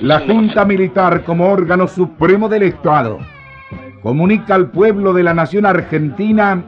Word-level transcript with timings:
La 0.00 0.20
Junta 0.20 0.64
Militar 0.64 1.24
como 1.24 1.50
órgano 1.50 1.86
supremo 1.86 2.48
del 2.48 2.62
Estado 2.62 3.18
comunica 4.02 4.54
al 4.54 4.70
pueblo 4.70 5.12
de 5.12 5.22
la 5.22 5.34
nación 5.34 5.66
argentina 5.66 6.62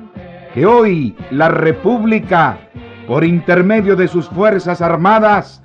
que 0.53 0.67
hoy 0.67 1.17
la 1.31 1.49
República, 1.49 2.59
por 3.07 3.25
intermedio 3.25 3.97
de 3.97 4.07
sus 4.07 4.29
Fuerzas 4.29 4.83
Armadas, 4.83 5.63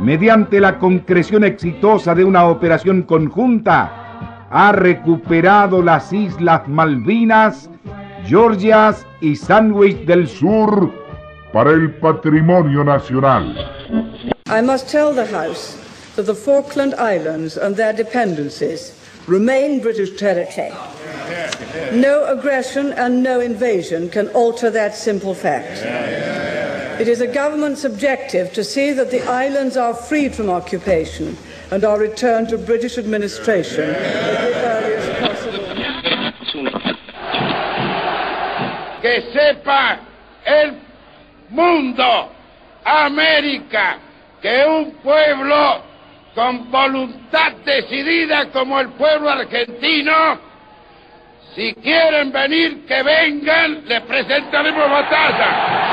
mediante 0.00 0.60
la 0.60 0.78
concreción 0.78 1.44
exitosa 1.44 2.16
de 2.16 2.24
una 2.24 2.46
operación 2.46 3.02
conjunta, 3.02 4.48
ha 4.50 4.72
recuperado 4.72 5.80
las 5.80 6.12
Islas 6.12 6.66
Malvinas, 6.66 7.70
Georgias 8.24 9.06
y 9.20 9.36
Sandwich 9.36 10.04
del 10.04 10.26
Sur 10.26 10.90
para 11.52 11.70
el 11.70 11.92
patrimonio 11.94 12.82
nacional. 12.82 13.54
That 16.18 16.24
the 16.24 16.34
Falkland 16.34 16.94
Islands 16.96 17.56
and 17.56 17.76
their 17.76 17.92
dependencies 17.92 18.92
remain 19.28 19.80
British 19.80 20.18
territory. 20.18 20.72
No 21.92 22.26
aggression 22.26 22.92
and 22.94 23.22
no 23.22 23.38
invasion 23.38 24.10
can 24.10 24.26
alter 24.30 24.68
that 24.68 24.96
simple 24.96 25.32
fact. 25.32 25.78
It 27.00 27.06
is 27.06 27.20
a 27.20 27.28
government's 27.28 27.84
objective 27.84 28.52
to 28.54 28.64
see 28.64 28.92
that 28.94 29.12
the 29.12 29.22
islands 29.28 29.76
are 29.76 29.94
freed 29.94 30.34
from 30.34 30.50
occupation 30.50 31.36
and 31.70 31.84
are 31.84 32.00
returned 32.00 32.48
to 32.48 32.58
British 32.58 32.98
administration 32.98 33.88
at 33.88 34.40
the 34.40 34.56
earliest 34.66 35.20
possible. 35.20 35.68
Mundo, 41.50 42.28
América, 42.84 44.00
que 44.42 44.64
un 44.66 44.90
pueblo 45.02 45.87
con 46.38 46.70
voluntad 46.70 47.50
decidida 47.64 48.48
como 48.52 48.78
el 48.78 48.90
pueblo 48.90 49.28
argentino, 49.28 50.38
si 51.52 51.74
quieren 51.74 52.30
venir, 52.30 52.86
que 52.86 53.02
vengan, 53.02 53.82
les 53.88 54.00
presentaremos 54.02 54.88
batalla. 54.88 55.88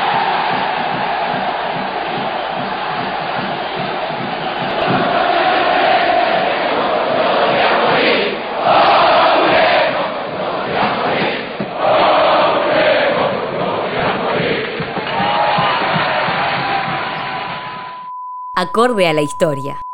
acorde 18.58 19.06
a 19.06 19.14
la 19.14 19.22
historia. 19.22 19.85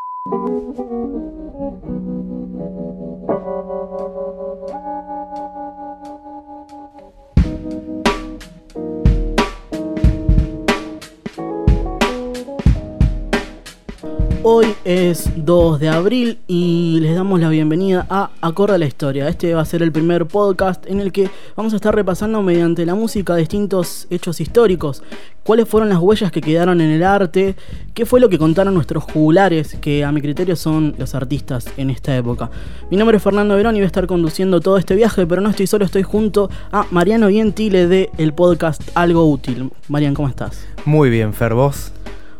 Hoy 14.43 14.73
es 14.85 15.29
2 15.35 15.79
de 15.79 15.89
abril 15.89 16.39
y 16.47 16.97
les 16.99 17.13
damos 17.13 17.39
la 17.39 17.47
bienvenida 17.49 18.07
a 18.09 18.31
Acorde 18.41 18.73
a 18.73 18.77
la 18.79 18.87
Historia. 18.87 19.27
Este 19.27 19.53
va 19.53 19.61
a 19.61 19.65
ser 19.65 19.83
el 19.83 19.91
primer 19.91 20.25
podcast 20.25 20.83
en 20.87 20.99
el 20.99 21.11
que 21.11 21.29
vamos 21.55 21.73
a 21.73 21.75
estar 21.75 21.93
repasando 21.93 22.41
mediante 22.41 22.83
la 22.87 22.95
música 22.95 23.35
distintos 23.35 24.07
hechos 24.09 24.41
históricos. 24.41 25.03
Cuáles 25.43 25.67
fueron 25.67 25.89
las 25.89 25.99
huellas 25.99 26.31
que 26.31 26.41
quedaron 26.41 26.81
en 26.81 26.89
el 26.89 27.03
arte, 27.03 27.55
qué 27.93 28.07
fue 28.07 28.19
lo 28.19 28.29
que 28.29 28.39
contaron 28.39 28.73
nuestros 28.73 29.03
jugulares, 29.03 29.77
que 29.79 30.03
a 30.03 30.11
mi 30.11 30.21
criterio 30.21 30.55
son 30.55 30.95
los 30.97 31.13
artistas 31.13 31.67
en 31.77 31.91
esta 31.91 32.17
época. 32.17 32.49
Mi 32.89 32.97
nombre 32.97 33.17
es 33.17 33.23
Fernando 33.23 33.55
Verón 33.55 33.75
y 33.75 33.79
voy 33.79 33.83
a 33.83 33.87
estar 33.87 34.07
conduciendo 34.07 34.59
todo 34.59 34.77
este 34.77 34.95
viaje, 34.95 35.27
pero 35.27 35.41
no 35.41 35.51
estoy 35.51 35.67
solo, 35.67 35.85
estoy 35.85 36.01
junto 36.01 36.49
a 36.71 36.87
Mariano 36.89 37.27
Vientile 37.27 37.85
de 37.85 38.09
el 38.17 38.33
podcast 38.33 38.81
Algo 38.95 39.29
Útil. 39.29 39.69
Marian, 39.87 40.15
¿cómo 40.15 40.29
estás? 40.29 40.65
Muy 40.83 41.11
bien, 41.11 41.31
Fer, 41.31 41.53
¿vos? 41.53 41.91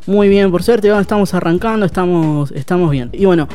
Muy 0.07 0.29
bien, 0.29 0.51
por 0.51 0.63
suerte, 0.63 0.89
estamos 1.00 1.34
arrancando, 1.34 1.85
estamos, 1.85 2.51
estamos 2.51 2.91
bien. 2.91 3.09
Y 3.13 3.25
bueno, 3.25 3.47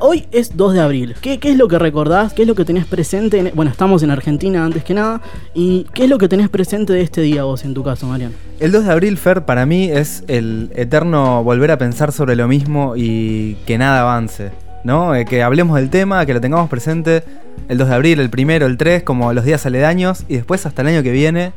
Hoy 0.00 0.26
es 0.32 0.56
2 0.56 0.74
de 0.74 0.80
abril. 0.80 1.14
¿Qué, 1.20 1.38
es 1.40 1.56
lo 1.56 1.68
que 1.68 1.78
recordás? 1.78 2.32
¿Qué 2.32 2.42
es 2.42 2.48
lo 2.48 2.56
que 2.56 2.64
tenés 2.64 2.84
presente? 2.84 3.52
bueno, 3.54 3.70
estamos 3.70 4.02
en 4.02 4.10
Argentina 4.10 4.64
antes 4.64 4.82
que 4.82 4.92
nada. 4.92 5.20
¿Y 5.54 5.86
qué 5.94 6.04
es 6.04 6.10
lo 6.10 6.18
que 6.18 6.28
tenés 6.28 6.48
presente 6.48 6.92
de 6.92 7.00
este 7.00 7.20
día 7.20 7.44
vos 7.44 7.64
en 7.64 7.74
tu 7.74 7.84
caso, 7.84 8.08
Marian? 8.08 8.32
El 8.58 8.72
2 8.72 8.86
de 8.86 8.92
abril, 8.92 9.16
Fer, 9.16 9.44
para 9.44 9.66
mí 9.66 9.88
es 9.88 10.24
el 10.26 10.72
eterno 10.74 11.44
volver 11.44 11.70
a 11.70 11.78
pensar 11.78 12.10
sobre 12.10 12.34
lo 12.34 12.48
mismo 12.48 12.94
y 12.96 13.54
que 13.66 13.78
nada 13.78 14.00
avance. 14.00 14.50
¿No? 14.82 15.14
Eh, 15.14 15.24
que 15.24 15.42
hablemos 15.42 15.76
del 15.76 15.90
tema, 15.90 16.26
que 16.26 16.34
lo 16.34 16.40
tengamos 16.40 16.68
presente 16.68 17.22
el 17.68 17.78
2 17.78 17.88
de 17.88 17.94
abril, 17.94 18.20
el 18.20 18.30
primero, 18.30 18.66
el 18.66 18.76
3, 18.76 19.04
como 19.04 19.32
los 19.32 19.44
días 19.44 19.64
aledaños, 19.64 20.24
y 20.28 20.34
después 20.34 20.66
hasta 20.66 20.82
el 20.82 20.88
año 20.88 21.02
que 21.04 21.12
viene 21.12 21.52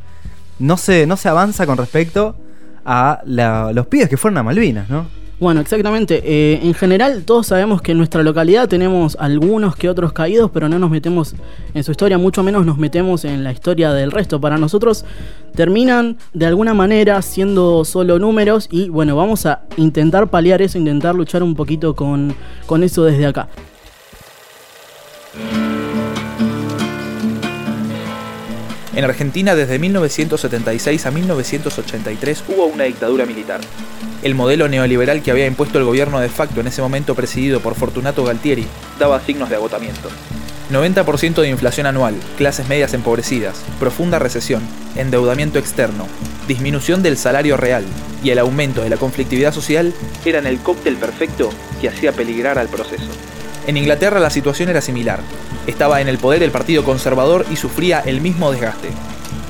no 0.60 0.76
se, 0.76 1.06
no 1.06 1.16
se 1.16 1.28
avanza 1.28 1.66
con 1.66 1.76
respecto 1.76 2.36
a 2.90 3.20
los 3.72 3.86
pibes 3.86 4.08
que 4.08 4.16
fueron 4.16 4.38
a 4.38 4.42
Malvinas, 4.42 4.88
¿no? 4.88 5.06
Bueno, 5.40 5.60
exactamente. 5.60 6.20
Eh, 6.24 6.58
en 6.64 6.74
general, 6.74 7.22
todos 7.24 7.46
sabemos 7.46 7.80
que 7.80 7.92
en 7.92 7.98
nuestra 7.98 8.24
localidad 8.24 8.68
tenemos 8.68 9.16
algunos 9.20 9.76
que 9.76 9.88
otros 9.88 10.12
caídos, 10.12 10.50
pero 10.52 10.68
no 10.68 10.80
nos 10.80 10.90
metemos 10.90 11.36
en 11.74 11.84
su 11.84 11.92
historia, 11.92 12.18
mucho 12.18 12.42
menos 12.42 12.66
nos 12.66 12.76
metemos 12.76 13.24
en 13.24 13.44
la 13.44 13.52
historia 13.52 13.92
del 13.92 14.10
resto. 14.10 14.40
Para 14.40 14.58
nosotros 14.58 15.04
terminan 15.54 16.16
de 16.32 16.46
alguna 16.46 16.74
manera 16.74 17.22
siendo 17.22 17.84
solo 17.84 18.18
números 18.18 18.68
y 18.70 18.88
bueno, 18.88 19.14
vamos 19.14 19.46
a 19.46 19.60
intentar 19.76 20.28
paliar 20.28 20.60
eso, 20.60 20.76
intentar 20.76 21.14
luchar 21.14 21.44
un 21.44 21.54
poquito 21.54 21.94
con, 21.94 22.34
con 22.66 22.82
eso 22.82 23.04
desde 23.04 23.26
acá. 23.26 23.48
En 28.98 29.04
Argentina 29.04 29.54
desde 29.54 29.78
1976 29.78 31.06
a 31.06 31.12
1983 31.12 32.42
hubo 32.48 32.66
una 32.66 32.82
dictadura 32.82 33.26
militar. 33.26 33.60
El 34.24 34.34
modelo 34.34 34.66
neoliberal 34.66 35.22
que 35.22 35.30
había 35.30 35.46
impuesto 35.46 35.78
el 35.78 35.84
gobierno 35.84 36.18
de 36.18 36.28
facto 36.28 36.60
en 36.60 36.66
ese 36.66 36.82
momento 36.82 37.14
presidido 37.14 37.60
por 37.60 37.76
Fortunato 37.76 38.24
Galtieri 38.24 38.66
daba 38.98 39.20
signos 39.20 39.50
de 39.50 39.54
agotamiento. 39.54 40.08
90% 40.72 41.42
de 41.42 41.48
inflación 41.48 41.86
anual, 41.86 42.16
clases 42.36 42.66
medias 42.66 42.92
empobrecidas, 42.92 43.62
profunda 43.78 44.18
recesión, 44.18 44.64
endeudamiento 44.96 45.60
externo, 45.60 46.08
disminución 46.48 47.00
del 47.00 47.16
salario 47.16 47.56
real 47.56 47.84
y 48.24 48.30
el 48.30 48.40
aumento 48.40 48.82
de 48.82 48.90
la 48.90 48.96
conflictividad 48.96 49.54
social 49.54 49.94
eran 50.24 50.44
el 50.44 50.58
cóctel 50.58 50.96
perfecto 50.96 51.50
que 51.80 51.88
hacía 51.88 52.10
peligrar 52.10 52.58
al 52.58 52.66
proceso. 52.66 53.12
En 53.68 53.76
Inglaterra 53.76 54.18
la 54.18 54.30
situación 54.30 54.70
era 54.70 54.80
similar. 54.80 55.20
Estaba 55.66 56.00
en 56.00 56.08
el 56.08 56.16
poder 56.16 56.42
el 56.42 56.50
Partido 56.50 56.84
Conservador 56.84 57.44
y 57.50 57.56
sufría 57.56 58.00
el 58.00 58.22
mismo 58.22 58.50
desgaste. 58.50 58.88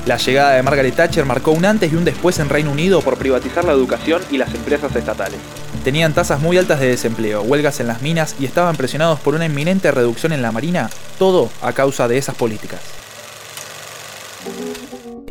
La 0.05 0.17
llegada 0.17 0.55
de 0.55 0.61
Margaret 0.61 0.93
Thatcher 0.93 1.23
marcó 1.23 1.51
un 1.51 1.63
antes 1.63 1.93
y 1.93 1.95
un 1.95 2.03
después 2.03 2.37
en 2.39 2.49
Reino 2.49 2.69
Unido 2.69 3.01
por 3.01 3.17
privatizar 3.17 3.63
la 3.63 3.71
educación 3.71 4.21
y 4.29 4.37
las 4.37 4.53
empresas 4.53 4.93
estatales. 4.93 5.39
Tenían 5.85 6.11
tasas 6.11 6.41
muy 6.41 6.57
altas 6.57 6.81
de 6.81 6.89
desempleo, 6.89 7.43
huelgas 7.43 7.79
en 7.79 7.87
las 7.87 8.01
minas 8.01 8.35
y 8.37 8.43
estaban 8.43 8.75
presionados 8.75 9.21
por 9.21 9.35
una 9.35 9.45
inminente 9.45 9.89
reducción 9.89 10.33
en 10.33 10.41
la 10.41 10.51
marina, 10.51 10.89
todo 11.17 11.49
a 11.61 11.71
causa 11.71 12.09
de 12.09 12.17
esas 12.17 12.35
políticas. 12.35 12.81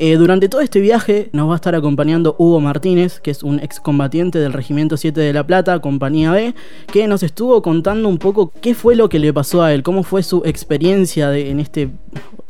Eh, 0.01 0.17
durante 0.17 0.49
todo 0.49 0.61
este 0.61 0.79
viaje 0.81 1.29
nos 1.33 1.49
va 1.49 1.55
a 1.55 1.57
estar 1.57 1.75
acompañando 1.75 2.37
Hugo 2.39 2.61
Martínez, 2.61 3.19
que 3.19 3.33
es 3.33 3.43
un 3.43 3.59
excombatiente 3.59 4.39
del 4.39 4.53
Regimiento 4.53 4.97
7 4.97 5.21
de 5.21 5.33
La 5.33 5.45
Plata, 5.45 5.81
Compañía 5.81 6.31
B, 6.31 6.55
que 6.93 7.09
nos 7.09 7.25
estuvo 7.25 7.61
contando 7.63 8.09
un 8.09 8.19
poco 8.19 8.53
qué 8.61 8.77
fue 8.77 8.95
lo 8.95 9.09
que 9.09 9.19
le 9.19 9.33
pasó 9.33 9.61
a 9.61 9.75
él, 9.75 9.83
cómo 9.83 10.05
fue 10.05 10.23
su 10.23 10.43
experiencia 10.45 11.37
en, 11.37 11.59
este, 11.59 11.91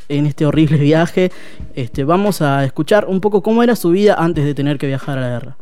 en 0.09 0.27
este 0.27 0.45
horrible 0.45 0.77
viaje. 0.77 1.31
Este, 1.73 2.03
vamos 2.03 2.43
a 2.43 2.63
escuchar 2.63 3.05
un 3.07 3.19
poco 3.19 3.41
cómo 3.41 3.63
era 3.63 3.75
su 3.75 3.89
vida 3.89 4.13
antes 4.19 4.45
de 4.45 4.53
tener 4.53 4.77
que 4.77 4.85
viajar 4.85 5.17
a 5.17 5.21
la 5.21 5.29
guerra. 5.29 5.57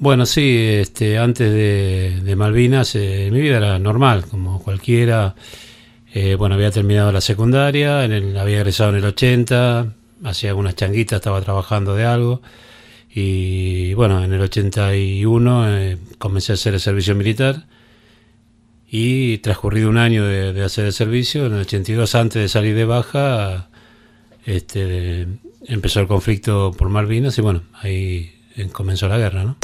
Bueno, 0.00 0.26
sí, 0.26 0.58
este, 0.80 1.16
antes 1.16 1.52
de, 1.52 2.34
Malvinas 2.36 2.96
eh, 2.96 3.28
mi 3.30 3.40
vida 3.40 3.58
era 3.58 3.78
normal, 3.78 4.24
como 4.28 4.60
cualquiera. 4.60 5.36
Eh, 6.12 6.34
bueno, 6.34 6.56
había 6.56 6.72
terminado 6.72 7.12
la 7.12 7.20
secundaria, 7.20 8.00
había 8.02 8.56
egresado 8.56 8.90
en 8.90 8.96
el 8.96 9.04
80, 9.04 9.94
hacía 10.24 10.50
algunas 10.50 10.74
changuitas, 10.74 11.16
estaba 11.16 11.40
trabajando 11.40 11.94
de 11.94 12.04
algo. 12.04 12.42
Y 13.10 13.94
bueno, 13.94 14.22
en 14.22 14.32
el 14.32 14.40
81 14.40 15.78
eh, 15.78 15.98
comencé 16.18 16.52
a 16.52 16.54
hacer 16.54 16.74
el 16.74 16.80
servicio 16.80 17.14
militar. 17.14 17.66
Y 18.90 19.38
transcurrido 19.38 19.90
un 19.90 19.98
año 19.98 20.24
de, 20.24 20.62
hacer 20.64 20.86
el 20.86 20.92
servicio, 20.94 21.44
en 21.46 21.52
el 21.52 21.60
82, 21.60 22.14
antes 22.14 22.40
de 22.40 22.48
salir 22.48 22.74
de 22.74 22.86
baja, 22.86 23.68
este, 24.46 25.26
empezó 25.66 26.00
el 26.00 26.06
conflicto 26.06 26.74
por 26.76 26.88
Malvinas 26.88 27.36
y 27.36 27.42
bueno, 27.42 27.64
ahí 27.74 28.32
comenzó 28.72 29.06
la 29.08 29.18
guerra, 29.18 29.44
¿no? 29.44 29.58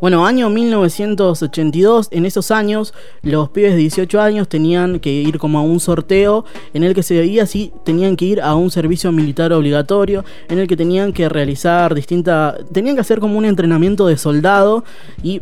Bueno, 0.00 0.26
año 0.26 0.50
1982, 0.50 2.08
en 2.10 2.26
esos 2.26 2.50
años, 2.50 2.94
los 3.22 3.48
pibes 3.50 3.72
de 3.72 3.78
18 3.78 4.20
años 4.20 4.48
tenían 4.48 5.00
que 5.00 5.10
ir 5.10 5.38
como 5.38 5.58
a 5.58 5.62
un 5.62 5.80
sorteo 5.80 6.44
en 6.74 6.84
el 6.84 6.94
que 6.94 7.02
se 7.02 7.18
veía 7.18 7.46
si 7.46 7.72
tenían 7.84 8.16
que 8.16 8.24
ir 8.26 8.40
a 8.40 8.54
un 8.54 8.70
servicio 8.70 9.10
militar 9.12 9.52
obligatorio, 9.52 10.24
en 10.48 10.58
el 10.58 10.66
que 10.68 10.76
tenían 10.76 11.12
que 11.12 11.28
realizar 11.28 11.94
distintas. 11.94 12.56
tenían 12.72 12.94
que 12.94 13.00
hacer 13.00 13.20
como 13.20 13.38
un 13.38 13.44
entrenamiento 13.44 14.06
de 14.06 14.16
soldado 14.16 14.84
y 15.22 15.40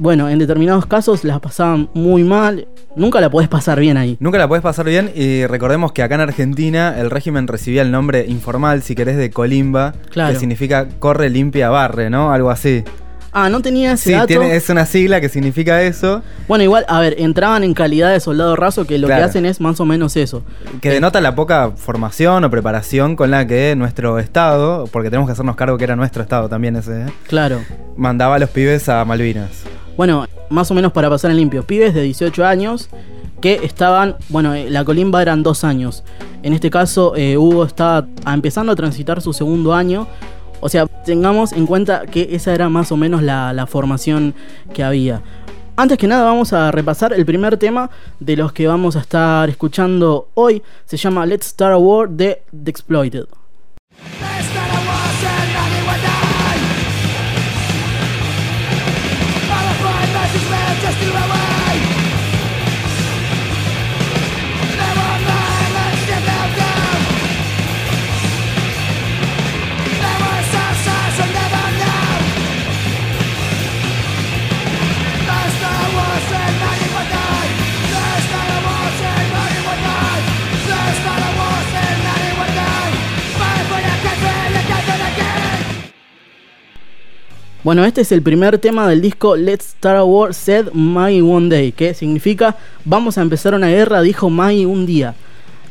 bueno, 0.00 0.28
en 0.28 0.38
determinados 0.38 0.86
casos 0.86 1.24
la 1.24 1.40
pasaban 1.40 1.88
muy 1.92 2.22
mal. 2.22 2.68
Nunca 2.94 3.20
la 3.20 3.30
podés 3.30 3.48
pasar 3.48 3.80
bien 3.80 3.96
ahí. 3.96 4.16
Nunca 4.20 4.38
la 4.38 4.46
podés 4.46 4.62
pasar 4.62 4.86
bien 4.86 5.10
y 5.14 5.44
recordemos 5.46 5.90
que 5.92 6.02
acá 6.02 6.14
en 6.14 6.20
Argentina 6.20 6.94
el 6.98 7.10
régimen 7.10 7.48
recibía 7.48 7.82
el 7.82 7.90
nombre 7.90 8.24
informal, 8.28 8.82
si 8.82 8.94
querés, 8.94 9.16
de 9.16 9.30
colimba, 9.30 9.94
Claro. 10.10 10.32
que 10.32 10.38
significa 10.38 10.88
corre, 11.00 11.30
limpia, 11.30 11.68
barre, 11.70 12.10
¿no? 12.10 12.32
Algo 12.32 12.50
así. 12.50 12.84
Ah, 13.32 13.48
no 13.50 13.60
tenía 13.60 13.92
ese 13.92 14.04
Sí, 14.04 14.12
dato. 14.12 14.26
tiene- 14.26 14.56
es 14.56 14.68
una 14.70 14.86
sigla 14.86 15.20
que 15.20 15.28
significa 15.28 15.82
eso, 15.82 16.22
Bueno, 16.48 16.64
igual, 16.64 16.84
a 16.88 16.98
ver, 17.00 17.16
entraban 17.18 17.62
en 17.62 17.74
calidad 17.74 18.10
de 18.12 18.20
soldado 18.20 18.56
raso 18.56 18.86
que 18.86 18.98
lo 18.98 19.06
Claro. 19.06 19.22
que 19.22 19.28
hacen 19.28 19.44
es 19.46 19.60
más 19.60 19.78
o 19.80 19.84
menos 19.84 20.16
eso. 20.16 20.42
que 20.80 20.90
denota 20.90 21.20
la 21.20 21.34
poca 21.34 21.72
formación 21.76 22.44
o 22.44 22.50
preparación 22.50 23.16
con 23.16 23.30
la 23.30 23.46
que 23.46 23.74
nuestro 23.76 24.18
Estado, 24.18 24.86
porque 24.90 25.10
tenemos 25.10 25.28
que 25.28 25.32
hacernos 25.32 25.56
cargo 25.56 25.76
que 25.76 25.84
era 25.84 25.96
nuestro 25.96 26.22
Estado 26.22 26.48
también 26.48 26.76
ese, 26.76 27.02
¿eh? 27.02 27.06
Claro. 27.26 27.60
mandaba 27.96 28.36
a 28.36 28.38
los 28.38 28.50
pibes 28.50 28.88
a 28.88 29.04
Malvinas. 29.04 29.50
Bueno, 29.96 30.26
más 30.50 30.70
o 30.70 30.74
menos 30.74 30.92
para 30.92 31.10
pasar 31.10 31.30
en 31.32 31.36
limpio. 31.36 31.64
Pibes 31.64 31.92
de 31.94 32.02
18 32.02 32.46
años 32.46 32.88
que 33.40 33.60
estaban, 33.64 34.16
bueno, 34.28 34.54
eh, 34.54 34.70
la 34.70 34.84
colimba 34.84 35.20
eran 35.20 35.42
dos 35.42 35.64
años. 35.64 36.02
En 36.42 36.52
este 36.52 36.70
caso, 36.70 37.14
eh, 37.16 37.36
Hugo 37.36 37.64
está 37.64 38.06
a- 38.24 38.34
empezando 38.34 38.72
a 38.72 38.76
transitar 38.76 39.20
su 39.20 39.32
segundo 39.32 39.74
año. 39.74 40.06
O 40.60 40.68
sea, 40.68 40.86
tengamos 40.86 41.52
en 41.52 41.66
cuenta 41.66 42.06
que 42.06 42.28
esa 42.32 42.54
era 42.54 42.68
más 42.68 42.90
o 42.92 42.96
menos 42.96 43.22
la, 43.22 43.52
la 43.52 43.66
formación 43.66 44.34
que 44.72 44.82
había. 44.82 45.22
Antes 45.76 45.96
que 45.96 46.08
nada 46.08 46.24
vamos 46.24 46.52
a 46.52 46.72
repasar 46.72 47.12
el 47.12 47.24
primer 47.24 47.56
tema 47.56 47.88
de 48.18 48.36
los 48.36 48.52
que 48.52 48.66
vamos 48.66 48.96
a 48.96 49.00
estar 49.00 49.48
escuchando 49.48 50.28
hoy. 50.34 50.62
Se 50.86 50.96
llama 50.96 51.24
Let's 51.24 51.46
Start 51.46 51.74
a 51.74 51.78
War 51.78 52.08
de 52.08 52.42
The 52.64 52.70
Exploited. 52.70 53.26
Bueno, 87.64 87.84
este 87.84 88.02
es 88.02 88.12
el 88.12 88.22
primer 88.22 88.58
tema 88.58 88.86
del 88.86 89.00
disco 89.00 89.34
Let's 89.34 89.70
Start 89.70 89.98
a 89.98 90.04
War 90.04 90.32
Said 90.32 90.68
Maggie 90.74 91.22
One 91.22 91.48
Day, 91.48 91.72
que 91.72 91.92
significa 91.92 92.54
Vamos 92.84 93.18
a 93.18 93.22
empezar 93.22 93.52
una 93.52 93.66
guerra, 93.66 94.00
dijo 94.00 94.30
Maggie 94.30 94.64
un 94.64 94.86
día. 94.86 95.16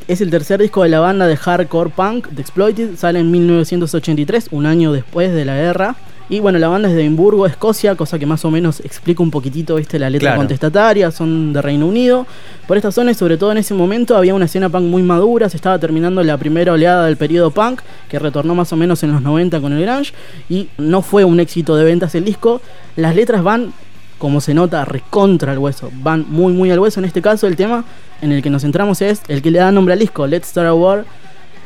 Es 0.10 0.19
el 0.19 0.30
tercer 0.30 0.60
disco 0.60 0.84
de 0.84 0.89
la 0.89 1.00
banda 1.00 1.28
de 1.28 1.38
hardcore 1.38 1.89
punk 1.92 2.28
The 2.36 2.42
Exploited, 2.42 2.98
sale 2.98 3.19
en 3.19 3.31
1983, 3.31 4.50
un 4.51 4.66
año 4.66 4.92
después 4.92 5.34
de 5.34 5.45
la 5.45 5.56
guerra. 5.56 5.95
Y 6.29 6.39
bueno, 6.41 6.59
la 6.59 6.68
banda 6.68 6.89
es 6.89 6.95
de 6.95 7.01
Edimburgo, 7.01 7.45
Escocia, 7.45 7.95
cosa 7.95 8.19
que 8.19 8.25
más 8.25 8.44
o 8.44 8.51
menos 8.51 8.81
explica 8.81 9.24
un 9.24 9.31
poquitito, 9.31 9.75
viste, 9.75 9.97
la 9.97 10.09
letra 10.09 10.31
Claro. 10.31 10.39
contestataria, 10.41 11.09
son 11.12 11.53
de 11.53 11.62
Reino 11.62 11.88
Unido. 11.88 12.27
Por 12.68 12.75
estas 12.75 12.95
zonas, 12.95 13.15
sobre 13.15 13.38
todo 13.38 13.53
en 13.53 13.59
ese 13.59 13.74
momento, 13.74 14.18
había 14.18 14.33
una 14.35 14.45
escena 14.45 14.68
punk 14.68 14.83
muy 14.83 15.03
madura, 15.03 15.47
se 15.50 15.56
estaba 15.56 15.79
terminando 15.79 16.21
la 16.24 16.38
primera 16.38 16.74
oleada 16.74 17.06
del 17.06 17.15
periodo 17.15 17.51
punk, 17.51 17.79
que 18.09 18.19
retornó 18.19 18.56
más 18.56 18.74
o 18.74 18.75
menos 18.75 19.01
en 19.03 19.13
los 19.13 19.21
90 19.21 19.62
con 19.62 19.71
el 19.71 19.81
grunge, 19.85 20.12
y 20.50 20.68
no 20.77 21.01
fue 21.01 21.24
un 21.24 21.39
éxito 21.39 21.77
de 21.77 21.85
ventas 21.85 22.13
el 22.15 22.25
disco. 22.25 22.62
Las 22.97 23.15
letras 23.15 23.41
van, 23.41 23.71
como 24.18 24.41
se 24.41 24.53
nota, 24.53 24.83
recontra 24.83 25.53
al 25.53 25.59
hueso, 25.59 25.89
van 26.01 26.25
muy 26.27 26.51
muy 26.51 26.69
al 26.71 26.80
hueso. 26.80 27.00
En 27.00 27.06
este 27.06 27.21
caso, 27.21 27.47
el 27.47 27.56
tema 27.56 27.85
en 28.21 28.33
el 28.33 28.41
que 28.41 28.50
nos 28.50 28.63
centramos 28.63 29.01
es 29.01 29.21
el 29.30 29.41
que 29.41 29.51
le 29.51 29.59
da 29.59 29.71
nombre 29.71 29.94
al 29.94 30.00
disco, 30.00 30.27
Let's 30.27 30.47
Start 30.50 30.68
a 30.68 30.73
War. 30.73 31.06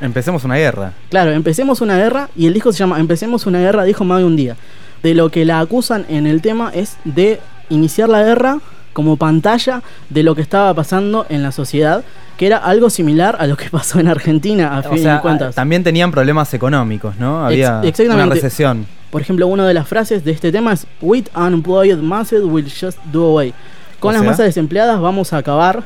Empecemos 0.01 0.43
una 0.43 0.55
guerra. 0.55 0.93
Claro, 1.09 1.31
empecemos 1.31 1.81
una 1.81 1.97
guerra 1.97 2.29
y 2.35 2.47
el 2.47 2.53
disco 2.53 2.71
se 2.73 2.79
llama 2.79 2.99
Empecemos 2.99 3.45
una 3.45 3.59
guerra, 3.59 3.83
dijo 3.83 4.03
más 4.03 4.19
de 4.19 4.25
un 4.25 4.35
día. 4.35 4.55
De 5.03 5.13
lo 5.15 5.29
que 5.31 5.45
la 5.45 5.59
acusan 5.59 6.05
en 6.09 6.27
el 6.27 6.41
tema 6.41 6.71
es 6.73 6.97
de 7.05 7.39
iniciar 7.69 8.09
la 8.09 8.23
guerra 8.23 8.59
como 8.93 9.15
pantalla 9.15 9.81
de 10.09 10.21
lo 10.23 10.35
que 10.35 10.41
estaba 10.41 10.73
pasando 10.73 11.25
en 11.29 11.43
la 11.43 11.51
sociedad, 11.53 12.03
que 12.37 12.45
era 12.47 12.57
algo 12.57 12.89
similar 12.89 13.37
a 13.39 13.47
lo 13.47 13.55
que 13.55 13.69
pasó 13.71 13.99
en 13.99 14.07
Argentina, 14.09 14.75
a 14.75 14.79
O 14.79 14.83
fin 14.93 15.03
sea, 15.03 15.15
de 15.15 15.21
cuentas. 15.21 15.55
también 15.55 15.83
tenían 15.83 16.11
problemas 16.11 16.53
económicos, 16.53 17.15
¿no? 17.17 17.45
Había 17.45 17.81
Ex- 17.83 17.99
una 18.01 18.25
recesión. 18.25 18.85
Por 19.09 19.21
ejemplo, 19.21 19.47
una 19.47 19.67
de 19.67 19.73
las 19.73 19.87
frases 19.87 20.23
de 20.23 20.31
este 20.31 20.51
tema 20.51 20.73
es 20.73 20.87
With 21.01 21.25
unemployed 21.35 21.97
masses 21.97 22.43
will 22.43 22.65
just 22.65 22.97
do 23.11 23.23
away. 23.31 23.53
Con 23.99 24.09
O 24.09 24.13
las 24.13 24.21
sea. 24.21 24.29
masas 24.31 24.45
desempleadas 24.47 24.99
vamos 24.99 25.31
a 25.33 25.37
acabar 25.37 25.83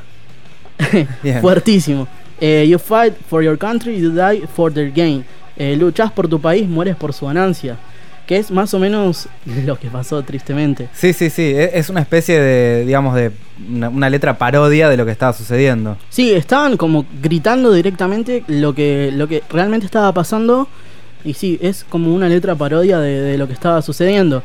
fuertísimo. 1.41 2.07
Eh, 2.41 2.65
you 2.67 2.77
fight 2.79 3.13
for 3.29 3.43
your 3.43 3.57
country, 3.57 3.97
you 3.99 4.11
die 4.11 4.45
for 4.53 4.71
their 4.73 4.91
gain. 4.91 5.23
Eh, 5.57 5.75
luchás 5.77 6.11
por 6.11 6.27
tu 6.27 6.39
país, 6.41 6.67
mueres 6.67 6.95
por 6.95 7.13
su 7.13 7.25
ganancia. 7.25 7.77
Que 8.27 8.37
es 8.37 8.49
más 8.51 8.73
o 8.73 8.79
menos 8.79 9.27
lo 9.65 9.77
que 9.79 9.87
pasó 9.89 10.21
tristemente. 10.23 10.89
Sí, 10.93 11.13
sí, 11.13 11.29
sí. 11.29 11.43
e- 11.43 11.71
Es 11.77 11.89
una 11.89 12.01
especie 12.01 12.39
de, 12.39 12.85
digamos, 12.85 13.15
de 13.15 13.31
una, 13.69 13.87
una 13.89 14.09
letra 14.09 14.37
parodia 14.37 14.89
de 14.89 14.97
lo 14.97 15.05
que 15.05 15.11
estaba 15.11 15.31
sucediendo. 15.33 15.97
Sí, 16.09 16.33
estaban 16.33 16.75
como 16.75 17.05
gritando 17.21 17.71
directamente 17.71 18.43
lo 18.47 18.73
que, 18.73 19.11
lo 19.13 19.27
que 19.27 19.43
realmente 19.49 19.85
estaba 19.85 20.11
pasando. 20.11 20.67
Y 21.23 21.33
sí, 21.35 21.57
es 21.61 21.85
como 21.87 22.13
una 22.13 22.27
letra 22.27 22.55
parodia 22.55 22.99
de, 22.99 23.21
de 23.21 23.37
lo 23.37 23.47
que 23.47 23.53
estaba 23.53 23.81
sucediendo. 23.81 24.43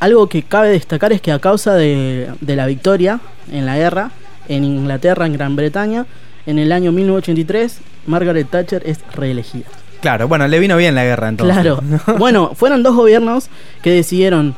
Algo 0.00 0.28
que 0.28 0.42
cabe 0.42 0.70
destacar 0.70 1.12
es 1.12 1.20
que 1.20 1.30
a 1.30 1.38
causa 1.38 1.74
de, 1.74 2.28
de 2.40 2.56
la 2.56 2.66
victoria 2.66 3.20
en 3.52 3.66
la 3.66 3.76
guerra, 3.76 4.10
en 4.48 4.64
Inglaterra, 4.64 5.26
en 5.26 5.32
Gran 5.34 5.54
Bretaña, 5.54 6.06
en 6.46 6.58
el 6.58 6.72
año 6.72 6.92
1983, 6.92 7.80
Margaret 8.06 8.48
Thatcher 8.48 8.82
es 8.84 9.00
reelegida. 9.14 9.66
Claro, 10.00 10.26
bueno, 10.26 10.48
le 10.48 10.58
vino 10.58 10.76
bien 10.76 10.94
la 10.94 11.04
guerra 11.04 11.28
entonces. 11.28 11.56
Claro. 11.56 11.80
bueno, 12.18 12.52
fueron 12.54 12.82
dos 12.82 12.96
gobiernos 12.96 13.48
que 13.82 13.90
decidieron. 13.92 14.54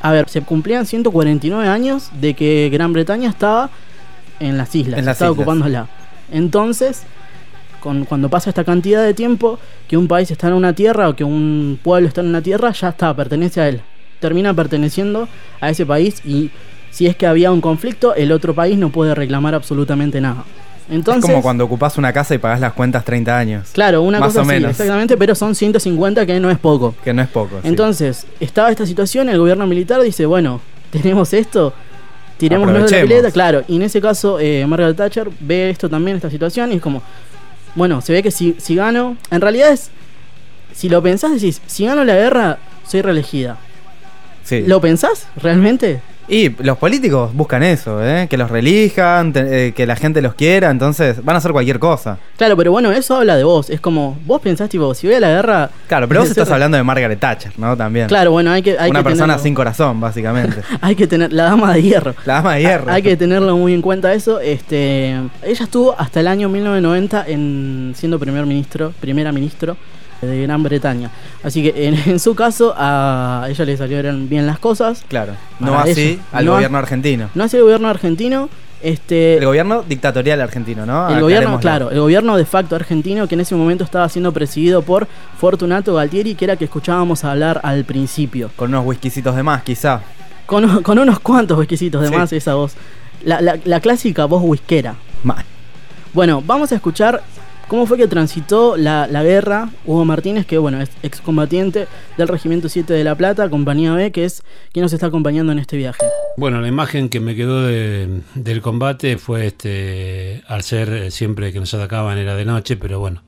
A 0.00 0.12
ver, 0.12 0.28
se 0.28 0.42
cumplían 0.42 0.86
149 0.86 1.68
años 1.68 2.10
de 2.20 2.34
que 2.34 2.70
Gran 2.72 2.92
Bretaña 2.92 3.28
estaba 3.28 3.70
en 4.38 4.56
las 4.56 4.72
islas, 4.76 5.00
En 5.00 5.06
las 5.06 5.16
estaba 5.16 5.32
islas. 5.32 5.42
ocupándola. 5.42 5.88
Entonces, 6.30 7.02
con, 7.80 8.04
cuando 8.04 8.28
pasa 8.28 8.50
esta 8.50 8.62
cantidad 8.62 9.02
de 9.04 9.14
tiempo, 9.14 9.58
que 9.88 9.96
un 9.96 10.06
país 10.06 10.30
está 10.30 10.46
en 10.46 10.52
una 10.54 10.72
tierra 10.72 11.08
o 11.08 11.16
que 11.16 11.24
un 11.24 11.80
pueblo 11.82 12.06
está 12.06 12.20
en 12.20 12.28
una 12.28 12.42
tierra, 12.42 12.70
ya 12.70 12.90
está, 12.90 13.14
pertenece 13.16 13.60
a 13.60 13.68
él. 13.68 13.80
Termina 14.20 14.54
perteneciendo 14.54 15.28
a 15.60 15.70
ese 15.70 15.84
país 15.84 16.22
y 16.24 16.50
si 16.90 17.06
es 17.06 17.16
que 17.16 17.26
había 17.26 17.50
un 17.50 17.60
conflicto, 17.60 18.14
el 18.14 18.30
otro 18.30 18.54
país 18.54 18.78
no 18.78 18.90
puede 18.90 19.14
reclamar 19.16 19.54
absolutamente 19.54 20.20
nada. 20.20 20.44
Entonces, 20.90 21.24
es 21.24 21.30
como 21.30 21.42
cuando 21.42 21.64
ocupás 21.64 21.98
una 21.98 22.12
casa 22.12 22.34
y 22.34 22.38
pagás 22.38 22.60
las 22.60 22.72
cuentas 22.72 23.04
30 23.04 23.36
años. 23.38 23.68
Claro, 23.72 24.02
una 24.02 24.18
Más 24.20 24.28
cosa 24.28 24.40
o 24.40 24.42
así, 24.42 24.48
menos. 24.52 24.70
exactamente, 24.70 25.16
pero 25.16 25.34
son 25.34 25.54
150 25.54 26.24
que 26.24 26.40
no 26.40 26.50
es 26.50 26.58
poco. 26.58 26.94
Que 27.04 27.12
no 27.12 27.20
es 27.22 27.28
poco. 27.28 27.60
sí. 27.62 27.68
Entonces, 27.68 28.26
estaba 28.40 28.70
esta 28.70 28.86
situación, 28.86 29.28
el 29.28 29.38
gobierno 29.38 29.66
militar 29.66 30.00
dice, 30.00 30.24
bueno, 30.26 30.60
tenemos 30.90 31.32
esto, 31.34 31.74
tiremos 32.38 32.72
de 32.72 32.78
la 32.80 32.86
pileta, 33.02 33.30
claro. 33.30 33.62
Y 33.68 33.76
en 33.76 33.82
ese 33.82 34.00
caso, 34.00 34.38
eh, 34.40 34.64
Margaret 34.66 34.96
Thatcher 34.96 35.28
ve 35.40 35.70
esto 35.70 35.88
también, 35.90 36.16
esta 36.16 36.30
situación, 36.30 36.72
y 36.72 36.76
es 36.76 36.80
como, 36.82 37.02
bueno, 37.74 38.00
se 38.00 38.12
ve 38.14 38.22
que 38.22 38.30
si, 38.30 38.56
si 38.58 38.74
gano, 38.74 39.16
en 39.30 39.40
realidad 39.40 39.70
es, 39.72 39.90
si 40.72 40.88
lo 40.88 41.02
pensás, 41.02 41.32
decís, 41.32 41.60
si 41.66 41.84
gano 41.84 42.04
la 42.04 42.14
guerra, 42.14 42.58
soy 42.86 43.02
reelegida. 43.02 43.58
Sí. 44.44 44.64
¿Lo 44.66 44.80
pensás 44.80 45.26
realmente? 45.36 46.00
Y 46.30 46.50
los 46.62 46.76
políticos 46.76 47.30
buscan 47.32 47.62
eso, 47.62 48.04
¿eh? 48.06 48.26
que 48.28 48.36
los 48.36 48.50
relijan, 48.50 49.32
te- 49.32 49.68
eh, 49.68 49.72
que 49.72 49.86
la 49.86 49.96
gente 49.96 50.20
los 50.20 50.34
quiera, 50.34 50.70
entonces 50.70 51.24
van 51.24 51.36
a 51.36 51.38
hacer 51.38 51.52
cualquier 51.52 51.78
cosa. 51.78 52.18
Claro, 52.36 52.54
pero 52.54 52.70
bueno, 52.70 52.92
eso 52.92 53.16
habla 53.16 53.34
de 53.36 53.44
vos. 53.44 53.70
Es 53.70 53.80
como, 53.80 54.18
vos 54.26 54.42
pensás, 54.42 54.68
tipo, 54.68 54.92
si 54.94 55.06
voy 55.06 55.16
a 55.16 55.20
la 55.20 55.28
guerra. 55.30 55.70
Claro, 55.86 56.06
pero 56.06 56.20
vos 56.20 56.28
ser- 56.28 56.38
estás 56.38 56.52
hablando 56.52 56.76
de 56.76 56.82
Margaret 56.82 57.18
Thatcher, 57.18 57.52
¿no? 57.56 57.74
También. 57.76 58.08
Claro, 58.08 58.30
bueno, 58.30 58.50
hay 58.50 58.60
que. 58.62 58.78
Hay 58.78 58.90
Una 58.90 59.00
que 59.00 59.04
persona 59.04 59.36
tenerlo- 59.36 59.42
sin 59.42 59.54
corazón, 59.54 60.00
básicamente. 60.00 60.60
Hay 60.82 60.94
que 60.96 61.06
tener. 61.06 61.32
La 61.32 61.44
dama 61.44 61.72
de 61.72 61.82
hierro. 61.82 62.14
La 62.26 62.34
dama 62.34 62.54
de 62.56 62.60
hierro. 62.60 62.92
Hay 62.92 63.02
que 63.02 63.16
tenerlo 63.16 63.56
muy 63.56 63.72
en 63.72 63.80
cuenta 63.80 64.12
eso. 64.12 64.38
Este, 64.40 65.12
ella 65.42 65.64
estuvo 65.64 65.94
hasta 65.98 66.20
el 66.20 66.28
año 66.28 66.48
1990 66.50 67.24
en, 67.26 67.92
siendo 67.96 68.18
primer 68.18 68.44
ministro, 68.44 68.92
primera 69.00 69.32
ministro 69.32 69.76
de 70.22 70.42
Gran 70.42 70.62
Bretaña. 70.62 71.10
Así 71.42 71.62
que 71.62 71.86
en, 71.88 71.94
en 72.06 72.18
su 72.18 72.34
caso 72.34 72.74
a 72.76 73.46
ella 73.48 73.64
le 73.64 73.76
salieron 73.76 74.28
bien 74.28 74.46
las 74.46 74.58
cosas. 74.58 75.04
Claro. 75.08 75.32
No 75.60 75.78
así 75.78 76.00
ella. 76.00 76.22
al 76.32 76.44
No- 76.46 76.52
gobierno 76.52 76.78
argentino. 76.78 77.30
No 77.34 77.44
hace 77.44 77.56
el 77.58 77.62
gobierno 77.64 77.88
argentino. 77.88 78.48
Este, 78.80 79.38
El 79.38 79.44
gobierno 79.46 79.82
dictatorial 79.82 80.40
argentino, 80.40 80.86
¿no? 80.86 81.08
el 81.08 81.20
gobierno, 81.20 81.58
claro, 81.58 81.90
el 81.90 81.98
gobierno 81.98 82.36
de 82.36 82.44
facto 82.44 82.76
argentino 82.76 83.26
que 83.26 83.34
en 83.34 83.40
ese 83.40 83.56
momento 83.56 83.82
estaba 83.82 84.08
siendo 84.08 84.30
presidido 84.32 84.82
por 84.82 85.08
Fortunato 85.36 85.94
Galtieri, 85.94 86.36
que 86.36 86.44
era 86.44 86.54
que 86.54 86.66
escuchábamos 86.66 87.24
hablar 87.24 87.60
al 87.64 87.84
principio. 87.84 88.52
Con 88.54 88.68
unos 88.68 88.86
whiskycitos 88.86 89.34
de 89.34 89.42
más, 89.42 89.64
quizá. 89.64 90.00
Con, 90.46 90.84
con 90.84 90.96
unos 91.00 91.18
cuantos 91.18 91.58
exquisitos 91.58 92.02
de 92.02 92.08
Sí. 92.08 92.14
más 92.14 92.32
esa 92.32 92.54
voz. 92.54 92.74
La, 93.24 93.40
la- 93.40 93.58
la 93.64 93.80
clásica 93.80 94.26
voz 94.26 94.42
whiskera. 94.44 94.94
Mal. 95.24 95.44
Bueno, 96.14 96.40
vamos 96.46 96.70
a 96.70 96.76
escuchar 96.76 97.20
cómo 97.68 97.86
fue 97.86 97.96
que 97.98 98.08
transitó 98.08 98.76
la, 98.76 99.06
la 99.06 99.22
guerra 99.22 99.70
Hugo 99.84 100.04
Martínez, 100.04 100.46
que 100.46 100.58
bueno, 100.58 100.80
es 100.80 100.90
excombatiente 101.02 101.86
del 102.16 102.28
Regimiento 102.28 102.68
7 102.68 102.92
de 102.92 103.04
La 103.04 103.14
Plata, 103.14 103.48
compañía 103.50 103.92
B, 103.94 104.10
que 104.10 104.24
es 104.24 104.42
quien 104.72 104.82
nos 104.82 104.92
está 104.92 105.06
acompañando 105.06 105.52
en 105.52 105.58
este 105.58 105.76
viaje. 105.76 106.04
Bueno, 106.36 106.60
la 106.60 106.68
imagen 106.68 107.08
que 107.08 107.20
me 107.20 107.34
quedó 107.34 107.62
de- 107.62 108.20
del 108.34 108.60
combate 108.62 109.18
fue 109.18 109.46
este, 109.46 110.42
al 110.48 110.62
ser 110.62 110.88
eh, 110.92 111.10
siempre 111.10 111.52
que 111.52 111.60
nos 111.60 111.72
atacaban 111.74 112.18
era 112.18 112.34
de 112.34 112.44
noche, 112.44 112.76
pero 112.76 112.98
bueno, 113.00 113.22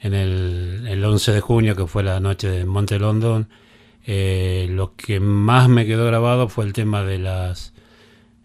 en 0.00 0.14
el, 0.14 0.84
el 0.88 1.04
11 1.04 1.32
de 1.32 1.40
junio, 1.40 1.76
que 1.76 1.86
fue 1.86 2.02
la 2.02 2.20
noche 2.20 2.48
de 2.48 2.64
Monte 2.64 2.98
London, 2.98 3.48
eh, 4.06 4.66
lo 4.70 4.94
que 4.96 5.20
más 5.20 5.68
me 5.68 5.84
quedó 5.86 6.06
grabado 6.06 6.48
fue 6.48 6.64
el 6.64 6.72
tema 6.72 7.02
de 7.02 7.18
las 7.18 7.72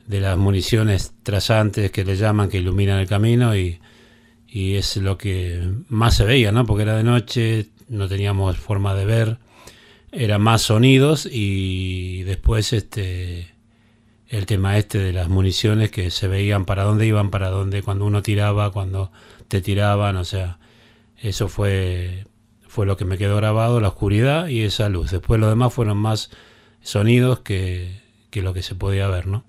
de 0.07 0.19
las 0.19 0.35
municiones 0.37 1.13
trazantes 1.23 1.89
que 1.91 2.03
le 2.03 2.17
llaman, 2.17 2.49
que 2.49 2.57
iluminan 2.57 2.99
el 2.99 3.07
camino 3.07 3.55
y, 3.55 3.79
y 4.51 4.75
es 4.75 4.97
lo 4.97 5.17
que 5.17 5.61
más 5.87 6.17
se 6.17 6.25
veía, 6.25 6.51
¿no? 6.51 6.65
Porque 6.65 6.83
era 6.83 6.97
de 6.97 7.03
noche, 7.03 7.69
no 7.87 8.09
teníamos 8.09 8.57
forma 8.57 8.93
de 8.93 9.05
ver, 9.05 9.37
era 10.11 10.39
más 10.39 10.63
sonidos 10.63 11.25
y 11.31 12.23
después 12.23 12.73
este 12.73 13.49
el 14.27 14.45
tema 14.45 14.77
este 14.77 14.97
de 14.97 15.13
las 15.13 15.29
municiones 15.29 15.91
que 15.91 16.09
se 16.09 16.27
veían 16.27 16.65
para 16.65 16.83
dónde 16.83 17.05
iban, 17.05 17.31
para 17.31 17.49
dónde, 17.49 17.81
cuando 17.83 18.05
uno 18.05 18.21
tiraba, 18.21 18.71
cuando 18.71 19.11
te 19.49 19.61
tiraban, 19.61 20.15
o 20.15 20.23
sea, 20.23 20.57
eso 21.17 21.49
fue, 21.49 22.25
fue 22.67 22.85
lo 22.85 22.95
que 22.95 23.03
me 23.03 23.17
quedó 23.17 23.35
grabado, 23.35 23.81
la 23.81 23.89
oscuridad 23.89 24.47
y 24.47 24.61
esa 24.61 24.87
luz. 24.87 25.11
Después 25.11 25.39
lo 25.39 25.49
demás 25.49 25.73
fueron 25.73 25.97
más 25.97 26.29
sonidos 26.81 27.39
que, 27.39 28.01
que 28.29 28.41
lo 28.41 28.53
que 28.53 28.63
se 28.63 28.73
podía 28.73 29.07
ver, 29.09 29.27
¿no? 29.27 29.43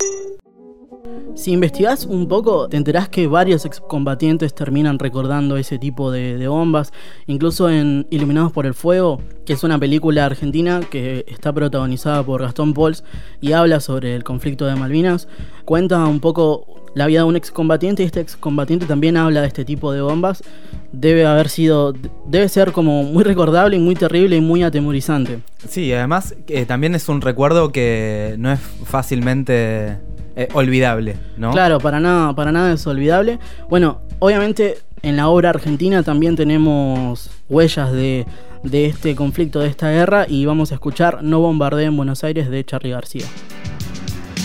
Si 1.35 1.51
investigás 1.51 2.05
un 2.05 2.29
poco, 2.29 2.69
te 2.69 2.77
enterás 2.77 3.09
que 3.09 3.27
varios 3.27 3.65
excombatientes 3.65 4.55
terminan 4.55 4.99
recordando 4.99 5.57
ese 5.57 5.79
tipo 5.79 6.11
de, 6.11 6.47
bombas. 6.47 6.93
Incluso 7.27 7.71
en 7.71 8.07
Iluminados 8.11 8.53
por 8.53 8.67
el 8.67 8.75
Fuego, 8.75 9.21
que 9.47 9.55
es 9.55 9.65
una 9.65 9.79
película 9.79 10.27
argentina 10.27 10.81
que 10.89 11.25
está 11.27 11.53
protagonizada 11.53 12.23
por 12.23 12.43
Gastón 12.43 12.75
Pauls 12.75 13.03
y 13.41 13.53
habla 13.53 13.81
sobre 13.81 14.15
el 14.15 14.25
conflicto 14.25 14.67
de 14.67 14.77
Malvinas, 14.77 15.27
cuenta 15.65 16.05
un 16.05 16.21
poco 16.21 16.67
la 16.95 17.07
vida 17.07 17.21
de 17.21 17.25
un 17.25 17.37
excombatiente 17.37 18.03
y 18.03 18.07
este 18.07 18.21
excombatiente 18.21 18.85
también 18.85 19.17
habla 19.17 19.41
de 19.41 19.47
este 19.47 19.65
tipo 19.65 19.91
de 19.91 20.03
bombas. 20.03 20.45
Debe 20.93 21.25
haber 21.25 21.49
sido, 21.49 21.95
debe 22.27 22.49
ser 22.51 22.73
como 22.73 23.05
muy 23.05 23.25
recordable 23.25 23.77
y 23.77 23.81
muy 23.81 23.95
terrible 23.95 24.37
y 24.37 24.43
muy 24.43 24.63
atemorizante. 24.63 25.39
Sí, 25.67 25.93
además 25.95 26.35
eh, 26.49 26.67
también 26.67 26.95
es 26.95 27.09
un 27.09 27.23
recuerdo 27.23 27.73
que 27.73 28.37
no 28.39 28.53
es 28.53 28.61
fácilmente 28.61 29.99
eh, 30.37 30.49
olvidable, 30.55 31.17
¿no? 31.37 31.53
Claro, 31.53 31.79
para 31.79 32.01
nada, 32.01 32.35
para 32.35 32.53
nada 32.53 32.73
es 32.73 32.87
olvidable. 32.87 33.39
Bueno, 33.69 34.01
obviamente 34.19 34.79
en 35.03 35.17
la 35.17 35.29
obra 35.29 35.51
argentina 35.51 36.03
también 36.03 36.37
tenemos 36.37 37.31
huellas 37.49 37.93
de, 37.93 38.27
de 38.63 38.87
este 38.87 39.15
conflicto, 39.15 39.61
de 39.61 39.69
esta 39.69 39.91
guerra, 39.91 40.27
y 40.29 40.47
vamos 40.47 40.73
a 40.73 40.75
escuchar 40.75 41.23
No 41.23 41.41
bombardee 41.41 41.87
en 41.87 41.97
Buenos 41.97 42.25
Aires 42.25 42.49
de 42.51 42.65
Charlie 42.65 42.91
García. 42.91 43.27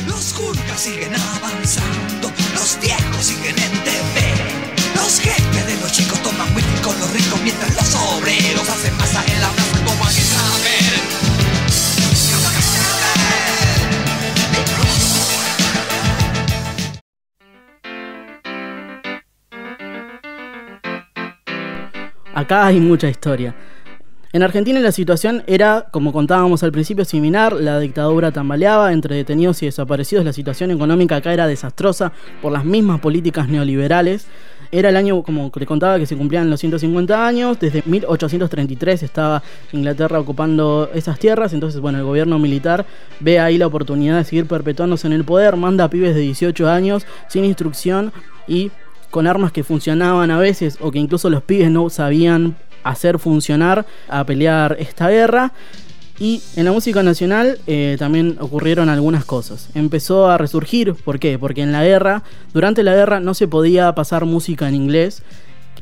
Los 0.07 0.35
siguen 0.75 1.13
avanzando, 1.13 1.86
Acá 22.37 22.67
hay 22.67 22.79
mucha 22.79 23.09
historia. 23.09 23.55
En 24.31 24.43
Argentina 24.43 24.79
la 24.79 24.91
situación 24.91 25.41
era, 25.47 25.87
como 25.89 26.13
contábamos 26.13 26.61
al 26.61 26.71
principio, 26.71 27.03
similar. 27.03 27.53
La 27.53 27.79
dictadura 27.79 28.31
tambaleaba, 28.31 28.93
entre 28.93 29.15
detenidos 29.15 29.63
y 29.63 29.65
desaparecidos. 29.65 30.23
La 30.23 30.33
situación 30.33 30.69
económica 30.69 31.15
acá 31.15 31.33
era 31.33 31.47
desastrosa 31.47 32.11
por 32.39 32.51
las 32.51 32.63
mismas 32.63 32.99
políticas 32.99 33.49
neoliberales. 33.49 34.27
Era 34.71 34.89
el 34.89 34.97
año, 34.97 35.23
como 35.23 35.49
te 35.49 35.65
contaba, 35.65 35.97
que 35.97 36.05
se 36.05 36.15
cumplían 36.15 36.47
los 36.51 36.59
150 36.59 37.25
años. 37.25 37.59
Desde 37.59 37.81
1833 37.83 39.01
estaba 39.01 39.41
Inglaterra 39.71 40.19
ocupando 40.19 40.91
esas 40.93 41.17
tierras. 41.17 41.53
Entonces, 41.53 41.81
bueno, 41.81 41.97
el 41.97 42.03
gobierno 42.03 42.37
militar 42.37 42.85
ve 43.19 43.39
ahí 43.39 43.57
la 43.57 43.65
oportunidad 43.65 44.17
de 44.17 44.25
seguir 44.25 44.45
perpetuándose 44.45 45.07
en 45.07 45.13
el 45.13 45.23
poder. 45.23 45.55
Manda 45.55 45.85
a 45.85 45.89
pibes 45.89 46.13
de 46.13 46.21
18 46.21 46.69
años 46.69 47.07
sin 47.29 47.45
instrucción 47.45 48.13
y 48.47 48.69
con 49.09 49.27
armas 49.27 49.51
que 49.51 49.63
funcionaban 49.63 50.31
a 50.31 50.39
veces 50.39 50.77
o 50.81 50.91
que 50.91 50.99
incluso 50.99 51.29
los 51.29 51.43
pibes 51.43 51.71
no 51.71 51.89
sabían 51.89 52.55
hacer 52.83 53.19
funcionar 53.19 53.85
a 54.07 54.23
pelear 54.25 54.77
esta 54.79 55.09
guerra. 55.09 55.53
Y 56.19 56.41
en 56.55 56.65
la 56.65 56.71
música 56.71 57.03
nacional 57.03 57.59
eh, 57.67 57.95
también 57.99 58.37
ocurrieron 58.39 58.89
algunas 58.89 59.23
cosas. 59.23 59.69
Empezó 59.75 60.27
a 60.27 60.37
resurgir, 60.37 60.95
¿por 60.95 61.19
qué? 61.19 61.37
Porque 61.37 61.61
en 61.61 61.71
la 61.71 61.83
guerra, 61.83 62.23
durante 62.53 62.81
la 62.81 62.95
guerra 62.95 63.19
no 63.19 63.35
se 63.35 63.47
podía 63.47 63.93
pasar 63.93 64.25
música 64.25 64.67
en 64.67 64.73
inglés. 64.73 65.21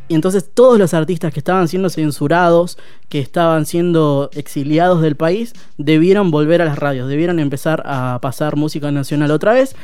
Y 0.09 0.13
entonces 0.13 0.49
todos 0.53 0.77
los 0.77 0.93
artistas 0.93 1.33
que 1.33 1.39
estaban 1.39 1.69
siendo 1.69 1.89
censurados, 1.89 2.77
que 3.07 3.19
estaban 3.19 3.65
siendo 3.65 4.29
exiliados 4.33 5.01
del 5.01 5.15
país, 5.15 5.53
debieron 5.77 6.31
volver 6.31 6.61
a 6.61 6.65
las 6.65 6.77
radios, 6.77 7.07
debieron 7.07 7.39
empezar 7.39 7.81
a 7.85 8.19
pasar 8.21 8.57
música 8.57 8.91
nacional 8.91 9.31
otra 9.31 9.53
vez. 9.53 9.75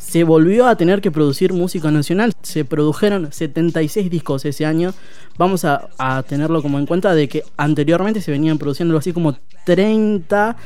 Se 0.00 0.24
volvió 0.24 0.66
a 0.66 0.76
tener 0.76 1.00
que 1.00 1.10
producir 1.10 1.52
música 1.52 1.90
nacional. 1.90 2.32
Se 2.42 2.64
produjeron 2.64 3.32
76 3.32 4.10
discos 4.10 4.44
ese 4.44 4.66
año. 4.66 4.92
Vamos 5.38 5.64
a, 5.64 5.90
a 5.98 6.22
tenerlo 6.24 6.62
como 6.62 6.78
en 6.78 6.86
cuenta 6.86 7.14
de 7.14 7.28
que 7.28 7.44
anteriormente 7.56 8.20
se 8.20 8.32
venían 8.32 8.58
produciendo 8.58 8.96
así 8.96 9.12
como 9.12 9.36
30 9.64 10.56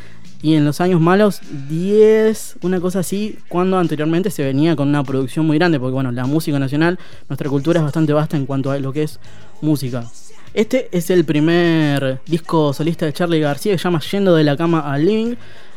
y 0.45 0.57
en 0.57 0.67
los 0.67 0.83
años 0.83 1.01
malos 1.01 1.41
10, 1.71 2.57
una 2.61 2.79
cosa 2.79 2.99
así, 2.99 3.39
cuando 3.49 3.79
anteriormente 3.79 4.31
se 4.31 4.45
venía 4.45 4.77
con 4.77 4.89
una 4.89 5.03
producción 5.03 5.47
muy 5.47 5.57
grande, 5.57 5.81
porque 5.81 5.95
bueno, 5.95 6.13
la 6.13 6.27
música 6.27 6.59
nacional, 6.59 6.99
nuestra 7.31 7.49
cultura 7.49 7.81
es 7.81 7.85
bastante 7.85 8.13
vasta 8.13 8.37
en 8.37 8.45
cuanto 8.45 8.71
a 8.71 8.79
lo 8.79 8.93
que 8.93 9.05
es 9.05 9.21
música. 9.63 10.05
Este 10.53 10.91
es 10.93 11.09
el 11.09 11.25
primer 11.25 12.21
disco 12.27 12.75
solista 12.75 13.07
de 13.07 13.15
Charlie 13.15 13.41
García 13.41 13.73
que 13.73 13.79
se 13.79 13.85
llama 13.85 14.01
Yendo 14.01 14.35
de 14.37 14.45
la 14.45 14.55
cama 14.55 14.81
al 14.81 15.07
living. 15.07 15.35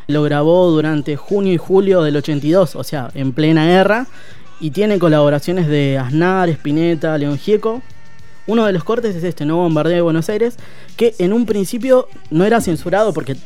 Lo 0.08 0.22
grabó 0.22 0.70
durante 0.70 1.16
junio 1.16 1.52
y 1.52 1.58
julio 1.58 2.00
del 2.02 2.16
82, 2.16 2.76
o 2.76 2.82
sea, 2.82 3.10
en 3.12 3.32
plena 3.34 3.66
guerra. 3.66 4.06
Y 4.58 4.70
tiene 4.70 4.98
colaboraciones 4.98 5.68
de 5.68 5.98
Aznar, 5.98 6.48
Spinetta, 6.48 7.18
León 7.18 7.36
Gieco. 7.38 7.82
Uno 8.46 8.64
de 8.64 8.72
los 8.72 8.84
cortes 8.84 9.14
es 9.14 9.22
este, 9.22 9.44
No 9.44 9.56
Bombardeo 9.58 9.96
de 9.96 10.00
Buenos 10.00 10.30
Aires, 10.30 10.56
que 10.96 11.14
en 11.18 11.34
un 11.34 11.44
principio 11.44 12.08
no 12.30 12.46
era 12.46 12.62
censurado 12.62 13.12
porque 13.12 13.36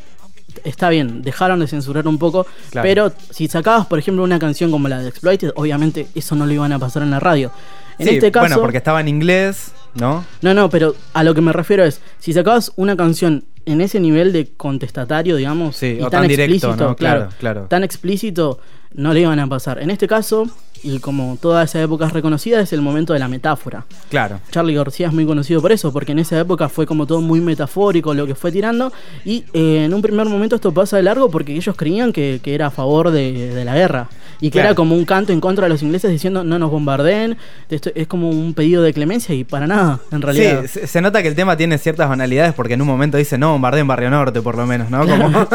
está 0.63 0.87
bien, 0.87 1.21
dejaron 1.21 1.59
de 1.59 1.67
censurar 1.67 2.07
un 2.07 2.17
poco, 2.17 2.45
Claro. 2.71 2.87
pero 2.87 3.11
si 3.31 3.49
sacabas, 3.49 3.85
por 3.87 3.99
ejemplo, 3.99 4.23
una 4.23 4.39
canción 4.39 4.71
como 4.71 4.87
la 4.87 4.99
de 4.99 5.09
Exploited, 5.09 5.51
obviamente 5.55 6.07
eso 6.15 6.33
no 6.35 6.45
lo 6.45 6.53
iban 6.53 6.71
a 6.71 6.79
pasar 6.79 7.03
en 7.03 7.11
la 7.11 7.19
radio. 7.19 7.51
En 7.99 8.07
Sí, 8.07 8.13
este 8.15 8.31
caso, 8.31 8.45
Bueno, 8.45 8.61
porque 8.61 8.77
estaba 8.77 9.01
en 9.01 9.09
inglés, 9.09 9.73
¿no? 9.95 10.25
no, 10.41 10.53
no, 10.53 10.69
pero 10.69 10.95
a 11.13 11.23
lo 11.23 11.33
que 11.33 11.41
me 11.41 11.53
refiero 11.53 11.83
es, 11.83 12.01
si 12.19 12.33
sacabas 12.33 12.71
una 12.75 12.95
canción 12.97 13.43
en 13.65 13.79
ese 13.81 13.99
nivel 13.99 14.33
de 14.33 14.49
contestatario, 14.57 15.35
digamos, 15.37 15.75
Sí, 15.77 15.97
y 15.99 16.01
o 16.01 16.09
tan, 16.09 16.21
tan 16.21 16.27
directo, 16.27 16.53
explícito, 16.55 16.89
¿no? 16.89 16.95
claro, 16.95 17.19
Claro, 17.21 17.35
claro. 17.39 17.61
tan 17.69 17.83
explícito, 17.83 18.59
no 18.93 19.13
le 19.13 19.21
iban 19.21 19.39
a 19.39 19.47
pasar. 19.47 19.81
En 19.81 19.89
este 19.89 20.07
caso, 20.07 20.47
y 20.83 20.99
como 20.99 21.37
toda 21.41 21.63
esa 21.63 21.81
época 21.81 22.05
es 22.07 22.13
reconocida, 22.13 22.59
es 22.59 22.73
el 22.73 22.81
momento 22.81 23.13
de 23.13 23.19
la 23.19 23.27
metáfora. 23.27 23.85
Claro. 24.09 24.39
Charlie 24.51 24.75
García 24.75 25.07
es 25.07 25.13
muy 25.13 25.25
conocido 25.25 25.61
por 25.61 25.71
eso, 25.71 25.91
porque 25.93 26.11
en 26.11 26.19
esa 26.19 26.39
época 26.39 26.69
fue 26.69 26.85
como 26.85 27.05
todo 27.07 27.21
muy 27.21 27.39
metafórico 27.41 28.13
lo 28.13 28.27
que 28.27 28.35
fue 28.35 28.51
tirando. 28.51 28.91
Y 29.25 29.45
eh, 29.53 29.85
en 29.85 29.93
un 29.93 30.01
primer 30.01 30.27
momento 30.27 30.55
esto 30.55 30.73
pasa 30.73 30.97
de 30.97 31.03
largo 31.03 31.29
porque 31.31 31.55
ellos 31.55 31.75
creían 31.75 32.11
que, 32.13 32.39
que 32.43 32.53
era 32.53 32.67
a 32.67 32.71
favor 32.71 33.11
de, 33.11 33.53
de 33.53 33.65
la 33.65 33.75
guerra. 33.75 34.09
Y 34.41 34.47
que 34.49 34.53
Claro. 34.53 34.67
era 34.69 34.75
como 34.75 34.95
un 34.95 35.05
canto 35.05 35.31
en 35.31 35.39
contra 35.39 35.65
de 35.65 35.69
los 35.69 35.81
ingleses 35.83 36.11
diciendo 36.11 36.43
no 36.43 36.59
nos 36.59 36.69
bombardeen. 36.69 37.37
Esto 37.69 37.91
es 37.95 38.07
como 38.07 38.29
un 38.29 38.53
pedido 38.53 38.83
de 38.83 38.93
clemencia 38.93 39.33
y 39.33 39.45
para 39.45 39.67
nada, 39.67 39.99
en 40.11 40.21
realidad. 40.21 40.65
Sí, 40.67 40.81
se, 40.85 41.01
nota 41.01 41.21
que 41.21 41.29
el 41.29 41.35
tema 41.35 41.55
tiene 41.55 41.77
ciertas 41.77 42.09
banalidades 42.09 42.53
porque 42.53 42.73
en 42.73 42.81
un 42.81 42.87
momento 42.87 43.17
dice 43.17 43.37
no 43.37 43.51
bombardeen 43.53 43.83
en 43.83 43.87
Barrio 43.87 44.09
Norte, 44.09 44.41
por 44.41 44.57
lo 44.57 44.65
menos, 44.67 44.89
¿no? 44.89 45.07
Como, 45.07 45.29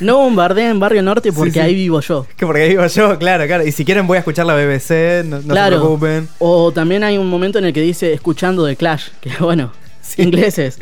No 0.00 0.16
bombardeen 0.18 0.80
Barrio 0.80 1.02
Norte 1.02 1.32
porque 1.32 1.50
Sí, 1.52 1.58
sí. 1.58 1.60
ahí 1.60 1.74
vivo 1.74 2.00
yo. 2.00 2.26
que 2.36 2.46
porque 2.46 2.62
ahí 2.62 2.68
vivo 2.70 2.86
yo, 2.86 3.18
claro, 3.18 3.46
claro. 3.46 3.64
Y 3.66 3.72
si 3.72 3.84
quieren 3.84 4.06
voy 4.06 4.16
a 4.16 4.20
escuchar 4.20 4.46
la 4.46 4.53
BBC, 4.54 5.24
no, 5.24 5.40
no 5.40 5.54
claro. 5.54 5.76
se 5.76 5.80
preocupen. 5.80 6.28
O 6.38 6.72
también 6.72 7.04
hay 7.04 7.18
un 7.18 7.28
momento 7.28 7.58
en 7.58 7.66
el 7.66 7.72
que 7.72 7.80
dice 7.80 8.12
escuchando 8.12 8.64
de 8.64 8.76
Clash, 8.76 9.08
que 9.20 9.30
bueno, 9.40 9.72
ingleses. 10.16 10.78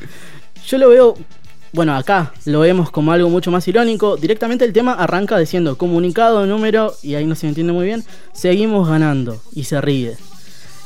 Yo 0.67 0.79
lo 0.79 0.89
veo, 0.89 1.17
bueno, 1.73 1.97
acá 1.97 2.33
lo 2.45 2.61
vemos 2.61 2.91
como 2.91 3.13
algo 3.13 3.29
mucho 3.29 3.51
más 3.51 3.67
irónico. 3.69 4.17
Directamente 4.17 4.65
el 4.65 4.73
tema 4.73 4.93
arranca 4.93 5.39
diciendo 5.39 5.77
comunicado, 5.77 6.47
número, 6.47 6.95
y 7.03 7.15
ahí 7.15 7.27
no 7.27 7.35
se 7.35 7.49
entiende 7.49 7.73
muy 7.73 7.87
bien, 7.87 8.05
seguimos 8.33 8.89
ganando, 8.89 9.41
y 9.53 9.65
se 9.65 9.81
ríe. 9.81 10.17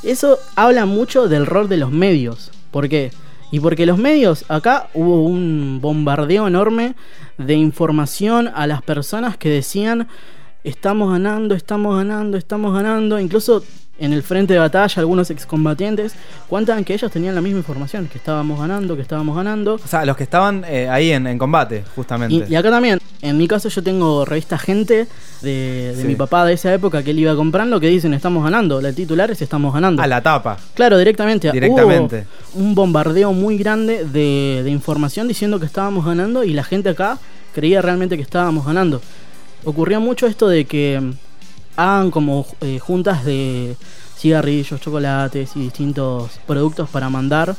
Eso 0.03 0.39
habla 0.55 0.87
mucho 0.87 1.29
del 1.29 1.47
rol 1.47 1.69
de 1.69 1.79
los 1.79 1.91
medios. 1.91 2.51
¿Por 2.71 2.89
qué? 2.89 3.11
Y 3.51 3.61
porque 3.61 3.87
los 3.87 3.99
medios, 3.99 4.45
acá 4.49 4.89
hubo 4.95 5.23
un 5.23 5.79
bombardeo 5.81 6.47
enorme 6.47 6.95
de 7.39 7.55
información 7.55 8.51
a 8.55 8.67
las 8.67 8.83
personas 8.83 9.37
que 9.37 9.49
decían 9.49 10.09
estamos 10.71 11.11
ganando, 11.13 11.55
estamos 11.55 11.97
ganando, 11.97 12.37
estamos 12.37 12.75
ganando. 12.75 13.19
Incluso 13.21 13.63
en 13.99 14.13
el 14.13 14.23
frente 14.23 14.53
de 14.53 14.59
batalla 14.61 15.01
algunos 15.01 15.31
excombatientes 15.31 16.15
cuentan 16.49 16.85
que 16.85 16.93
ellos 16.93 17.11
tenían 17.11 17.35
la 17.35 17.41
misma 17.41 17.59
información, 17.61 18.09
que 18.09 18.19
estábamos 18.19 18.61
ganando, 18.61 18.95
que 18.97 19.03
estábamos 19.03 19.35
ganando. 19.37 19.75
O 19.75 19.89
sea, 19.89 20.05
los 20.05 20.17
que 20.17 20.25
estaban 20.25 20.65
eh, 20.69 20.89
ahí 20.89 21.13
en, 21.13 21.27
en 21.27 21.39
combate, 21.39 21.83
justamente. 21.95 22.47
Y, 22.49 22.53
y 22.53 22.57
acá 22.57 22.71
también, 22.71 22.99
en 23.23 23.39
mi 23.39 23.49
caso 23.49 23.69
yo 23.71 23.83
tengo 23.83 24.25
revista 24.27 24.59
Gente 24.59 25.07
de, 25.41 25.95
de 25.95 26.03
Sí. 26.03 26.07
mi 26.07 26.15
papá 26.15 26.45
de 26.45 26.53
esa 26.55 26.75
época 26.75 27.03
que 27.03 27.13
él 27.13 27.21
iba 27.21 27.35
comprando 27.37 27.81
que 27.81 27.89
dicen 27.89 28.13
estamos 28.13 28.45
ganando. 28.45 28.81
El 28.81 28.95
titular 28.95 29.31
es 29.31 29.41
estamos 29.41 29.73
ganando. 29.73 30.03
A 30.03 30.07
la 30.07 30.21
tapa. 30.23 30.59
Claro, 30.75 30.99
directamente. 30.99 31.51
Directamente. 31.53 32.27
Hubo 32.55 32.63
un 32.63 32.75
bombardeo 32.75 33.33
muy 33.33 33.57
grande 33.57 34.05
de, 34.05 34.61
de 34.63 34.71
información 34.71 35.27
diciendo 35.29 35.59
que 35.59 35.67
estábamos 35.67 36.05
ganando 36.05 36.45
y 36.45 36.53
la 36.53 36.65
gente 36.65 36.91
acá 36.91 37.19
creía 37.55 37.81
realmente 37.81 38.17
que 38.17 38.23
estábamos 38.23 38.67
ganando. 38.67 39.01
Ocurrió 39.67 40.01
mucho 40.01 40.29
esto 40.29 40.49
de 40.49 40.65
que 40.65 41.03
hagan 41.75 42.13
como 42.13 42.47
eh, 42.61 42.79
juntas 42.79 43.25
de 43.25 43.75
cigarrillos, 44.17 44.81
chocolates 44.81 45.57
y 45.57 45.61
distintos 45.61 46.39
productos 46.47 46.89
para 46.89 47.11
mandar 47.11 47.57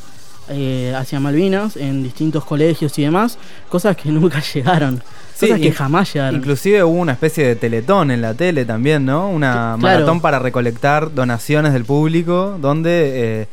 eh, 0.48 0.94
hacia 0.96 1.20
Malvinas 1.20 1.76
en 1.76 2.04
distintos 2.04 2.46
colegios 2.46 2.98
y 2.98 3.02
demás, 3.02 3.38
cosas 3.68 3.98
que 3.98 4.10
nunca 4.12 4.40
llegaron, 4.40 5.04
Sí, 5.36 5.48
cosas 5.48 5.60
que 5.62 5.72
jamás 5.74 6.14
llegaron. 6.14 6.40
Inclusive 6.40 6.82
hubo 6.86 6.98
una 6.98 7.12
especie 7.12 7.46
de 7.46 7.58
teletón 7.58 8.10
en 8.10 8.22
la 8.22 8.34
tele 8.34 8.64
también, 8.64 9.06
¿no? 9.06 9.30
Una 9.30 9.76
claro. 9.78 9.78
maratón 9.78 10.22
para 10.22 10.40
recolectar 10.40 11.14
donaciones 11.14 11.74
del 11.74 11.84
público, 11.84 12.58
donde 12.62 13.42
eh, 13.42 13.48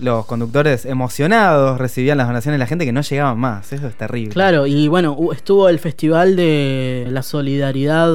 los 0.00 0.26
conductores 0.26 0.84
emocionados 0.84 1.78
recibían 1.78 2.18
las 2.18 2.26
donaciones 2.26 2.56
de 2.56 2.58
la 2.58 2.66
gente 2.66 2.84
que 2.84 2.92
no 2.92 3.02
llegaban 3.02 3.38
más. 3.38 3.72
Eso 3.72 3.86
es 3.86 3.94
terrible. 3.94 4.32
Claro, 4.32 4.66
y 4.66 4.88
bueno, 4.88 5.16
estuvo 5.32 5.68
el 5.68 5.78
Festival 5.78 6.36
de 6.36 7.06
la 7.10 7.22
Solidaridad 7.22 8.10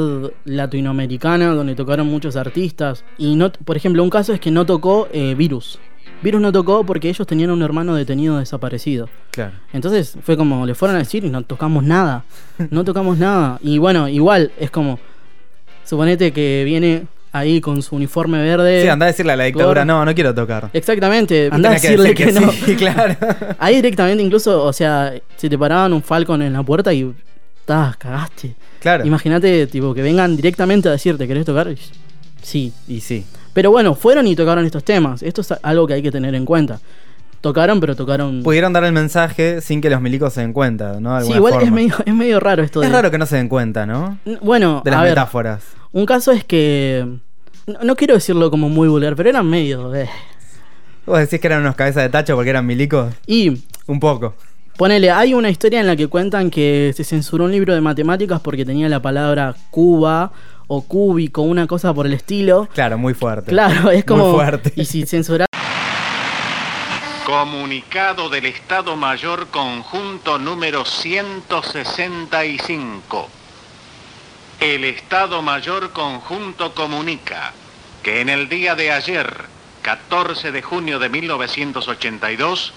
Latinoamericana, 0.46 1.48
donde 1.48 1.76
tocaron 1.76 2.08
muchos 2.08 2.36
artistas. 2.36 3.04
Y 3.18 3.36
no, 3.36 3.52
por 3.52 3.78
ejemplo, 3.78 4.04
un 4.04 4.10
caso 4.10 4.34
es 4.34 4.40
que 4.40 4.52
no 4.52 4.66
tocó 4.66 5.08
eh, 5.12 5.36
Virus. 5.36 5.80
Virus 6.22 6.42
no 6.42 6.52
tocó 6.52 6.86
porque 6.86 7.10
ellos 7.10 7.28
tenían 7.28 7.52
un 7.52 7.62
hermano 7.62 7.94
detenido 7.94 8.40
desaparecido. 8.40 9.10
Claro. 9.32 9.54
Entonces 9.74 10.18
fue 10.24 10.38
como, 10.38 10.66
le 10.66 10.74
fueron 10.74 10.96
a 10.96 11.00
decir 11.00 11.24
y 11.26 11.30
no 11.30 11.44
tocamos 11.44 11.84
nada. 11.84 12.24
No 12.72 12.84
tocamos 12.86 13.18
nada. 13.18 13.60
Y 13.62 13.78
bueno, 13.80 14.08
igual 14.08 14.52
es 14.58 14.72
como, 14.72 14.98
suponete 15.84 16.32
que 16.32 16.64
viene 16.66 17.06
ahí 17.38 17.62
con 17.62 17.82
su 17.82 17.96
uniforme 17.96 18.42
verde. 18.42 18.82
Sí, 18.84 18.88
anda 18.88 19.06
a 19.06 19.08
decirle 19.08 19.34
a 19.34 19.36
la 19.36 19.44
dictadura, 19.46 19.84
no, 19.86 20.04
no 20.06 20.14
quiero 20.16 20.34
tocar. 20.34 20.70
Exactamente, 20.74 21.50
anda 21.52 21.70
a 21.70 21.74
decirle 21.74 22.10
decir 22.10 22.28
que, 22.28 22.34
que 22.34 22.40
no. 22.40 22.52
sí, 22.52 22.76
claro. 22.78 23.16
Ahí 23.60 23.76
directamente, 23.76 24.24
incluso, 24.24 24.64
o 24.64 24.74
sea, 24.74 25.14
si 25.38 25.50
te 25.50 25.58
paraban 25.58 25.94
un 25.94 26.02
Falcon 26.02 26.42
en 26.42 26.54
la 26.54 26.64
puerta 26.64 26.94
y. 26.94 27.14
Cagaste. 27.66 28.54
Claro. 28.80 29.06
Imagínate, 29.06 29.66
tipo, 29.68 29.94
que 29.94 30.02
vengan 30.02 30.36
directamente 30.36 30.88
a 30.88 30.92
decirte, 30.92 31.28
¿querés 31.28 31.46
tocar? 31.46 31.68
Y- 31.72 31.78
Sí. 32.42 32.72
Y 32.88 33.00
sí. 33.02 33.26
Pero 33.54 33.72
bueno, 33.72 33.96
fueron 33.96 34.28
y 34.28 34.36
tocaron 34.36 34.64
estos 34.66 34.84
temas. 34.84 35.24
Esto 35.24 35.42
es 35.42 35.52
algo 35.64 35.88
que 35.88 35.96
hay 35.96 36.02
que 36.04 36.12
tener 36.12 36.36
en 36.36 36.46
cuenta. 36.46 36.80
Tocaron, 37.42 37.80
pero 37.80 37.96
tocaron. 37.96 38.42
Pudieron 38.44 38.74
dar 38.74 38.84
el 38.86 38.92
mensaje 38.92 39.62
sin 39.62 39.80
que 39.82 39.90
los 39.90 40.02
milicos 40.02 40.34
se 40.34 40.42
den 40.42 40.52
cuenta, 40.54 41.00
¿no? 41.00 41.20
De 41.20 41.26
sí, 41.26 41.34
igual 41.34 41.54
es 41.54 41.60
forma. 41.60 41.76
medio, 41.76 41.96
es 42.06 42.14
medio 42.14 42.40
raro 42.40 42.64
esto 42.64 42.80
de. 42.80 42.88
Es 42.88 42.92
raro 42.92 43.12
que 43.12 43.18
no 43.18 43.26
se 43.26 43.36
den 43.38 43.48
cuenta, 43.50 43.86
¿no? 43.86 44.18
Bueno, 44.42 44.82
De 44.84 44.92
las 44.92 45.00
a 45.00 45.04
ver, 45.04 45.12
metáforas. 45.12 45.64
un 45.92 46.06
caso 46.06 46.32
es 46.32 46.44
que. 46.44 47.06
No, 47.68 47.80
no 47.84 47.96
quiero 47.96 48.16
decirlo 48.16 48.50
como 48.52 48.70
muy 48.70 48.88
vulgar, 48.88 49.16
pero 49.16 49.30
eran 49.30 49.48
medio. 49.50 49.94
eh. 49.96 50.10
¿Vos 51.06 51.20
decís 51.20 51.40
que 51.40 51.48
eran 51.48 51.62
unos 51.62 51.76
cabezas 51.76 52.02
de 52.04 52.10
tacho 52.10 52.36
porque 52.36 52.50
eran 52.50 52.66
milicos? 52.66 53.14
Y 53.28 53.64
Un 53.86 54.00
poco. 54.00 54.34
Ponele, 54.78 55.10
hay 55.12 55.34
una 55.34 55.50
historia 55.50 55.80
en 55.80 55.88
la 55.88 55.96
que 55.96 56.08
cuentan 56.08 56.50
que 56.50 56.92
se 56.98 57.04
censuró 57.06 57.46
un 57.46 57.52
libro 57.52 57.74
de 57.74 57.80
matemáticas 57.80 58.42
porque 58.42 58.66
tenía 58.66 58.90
la 58.90 59.02
palabra 59.02 59.56
cuba 59.70 60.34
o 60.68 60.82
cúbico, 60.82 61.44
una 61.44 61.66
cosa 61.68 61.94
por 61.94 62.08
el 62.08 62.14
estilo. 62.14 62.68
Claro, 62.74 62.98
muy 62.98 63.14
fuerte. 63.14 63.52
Claro, 63.52 63.92
es 63.92 64.04
como. 64.04 64.26
Muy 64.32 64.34
fuerte. 64.36 64.74
Y 64.76 64.84
si 64.86 65.06
censurás. 65.06 65.48
Comunicado 67.26 68.30
del 68.30 68.46
Estado 68.46 68.96
Mayor 68.96 69.48
Conjunto 69.48 70.38
número 70.38 70.86
165. 70.86 73.30
El 74.60 74.84
Estado 74.84 75.42
Mayor 75.42 75.92
Conjunto 75.92 76.76
comunica 76.76 77.52
que 78.04 78.22
en 78.22 78.30
el 78.30 78.48
día 78.48 78.76
de 78.76 78.92
ayer, 78.92 79.46
14 79.82 80.52
de 80.52 80.62
junio 80.62 81.00
de 81.00 81.10
1982, 81.10 82.74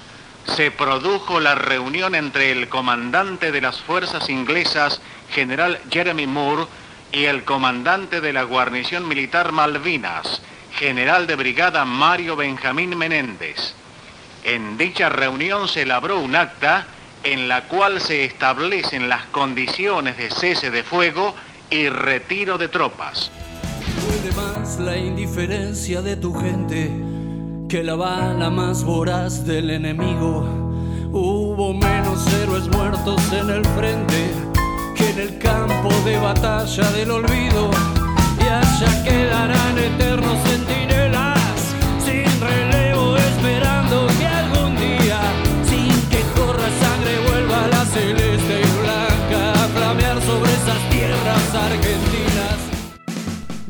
se 0.56 0.70
produjo 0.70 1.40
la 1.40 1.54
reunión 1.54 2.14
entre 2.14 2.50
el 2.50 2.70
comandante 2.70 3.52
de 3.52 3.60
las 3.60 3.82
fuerzas 3.82 4.30
inglesas, 4.30 5.02
general 5.30 5.78
Jeremy 5.90 6.26
Moore, 6.26 6.64
y 7.12 7.26
el 7.26 7.44
comandante 7.44 8.22
de 8.22 8.32
la 8.32 8.44
guarnición 8.44 9.06
militar 9.06 9.52
Malvinas, 9.52 10.40
general 10.72 11.26
de 11.26 11.36
brigada 11.36 11.84
Mario 11.84 12.34
Benjamín 12.34 12.96
Menéndez. 12.96 13.74
En 14.48 14.78
dicha 14.78 15.10
reunión 15.10 15.68
se 15.68 15.82
elaboró 15.82 16.20
un 16.20 16.34
acta 16.34 16.86
en 17.22 17.48
la 17.48 17.68
cual 17.68 18.00
se 18.00 18.24
establecen 18.24 19.10
las 19.10 19.26
condiciones 19.26 20.16
de 20.16 20.30
cese 20.30 20.70
de 20.70 20.82
fuego 20.82 21.34
y 21.68 21.90
retiro 21.90 22.56
de 22.56 22.68
tropas. 22.68 23.30
Puede 24.06 24.34
más 24.34 24.80
la 24.80 24.96
indiferencia 24.96 26.00
de 26.00 26.16
tu 26.16 26.32
gente 26.32 26.90
que 27.68 27.82
la 27.82 27.96
bala 27.96 28.48
más 28.48 28.84
voraz 28.84 29.44
del 29.44 29.68
enemigo. 29.68 30.48
Hubo 31.12 31.74
menos 31.74 32.26
héroes 32.32 32.68
muertos 32.68 33.20
en 33.34 33.50
el 33.50 33.64
frente 33.66 34.30
que 34.96 35.10
en 35.10 35.18
el 35.18 35.38
campo 35.38 35.90
de 36.06 36.18
batalla 36.20 36.90
del 36.92 37.10
olvido. 37.10 37.70
Y 38.40 38.48
allá 38.48 39.04
quedarán 39.04 39.76
eternos 39.76 40.38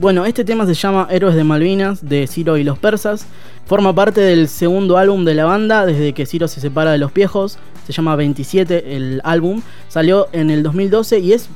Bueno, 0.01 0.27
este 0.27 0.45
tema 0.45 0.65
se 0.65 0.75
llama 0.75 1.09
Héroes 1.11 1.35
de 1.35 1.43
Malvinas 1.43 2.09
de 2.09 2.29
Ciro 2.29 2.57
y 2.57 2.63
los 2.63 2.79
Persas. 2.79 3.27
Forma 3.67 3.93
parte 3.93 4.21
del 4.21 4.47
segundo 4.47 4.97
álbum 4.97 5.25
de 5.25 5.35
la 5.35 5.45
banda 5.45 5.85
desde 5.87 6.13
que 6.13 6.25
Ciro 6.25 6.47
se 6.47 6.61
separa 6.61 6.93
de 6.93 6.99
los 6.99 7.13
viejos. 7.13 7.59
Se 7.85 7.93
llama 7.93 8.15
27 8.15 8.95
el 8.95 9.21
álbum. 9.25 9.61
Salió 9.89 10.29
en 10.31 10.51
el 10.51 10.63
2012 10.63 11.19
y 11.19 11.33
es 11.33 11.49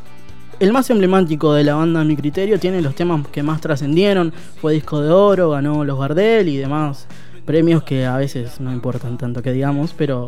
el 0.59 0.73
más 0.73 0.91
emblemático 0.91 1.55
de 1.55 1.63
la 1.63 1.77
banda 1.77 2.01
a 2.01 2.05
mi 2.05 2.17
criterio. 2.17 2.59
Tiene 2.59 2.83
los 2.83 2.97
temas 2.97 3.25
que 3.29 3.45
más 3.45 3.61
trascendieron. 3.61 4.33
Fue 4.61 4.73
disco 4.73 5.01
de 5.01 5.13
oro, 5.13 5.51
ganó 5.51 5.85
los 5.85 5.97
Gardel 6.01 6.49
y 6.49 6.57
demás 6.57 7.07
premios 7.45 7.85
que 7.85 8.07
a 8.07 8.17
veces 8.17 8.61
no 8.61 8.73
importan 8.73 9.19
tanto 9.19 9.41
que 9.41 9.53
digamos, 9.53 9.95
pero 9.97 10.27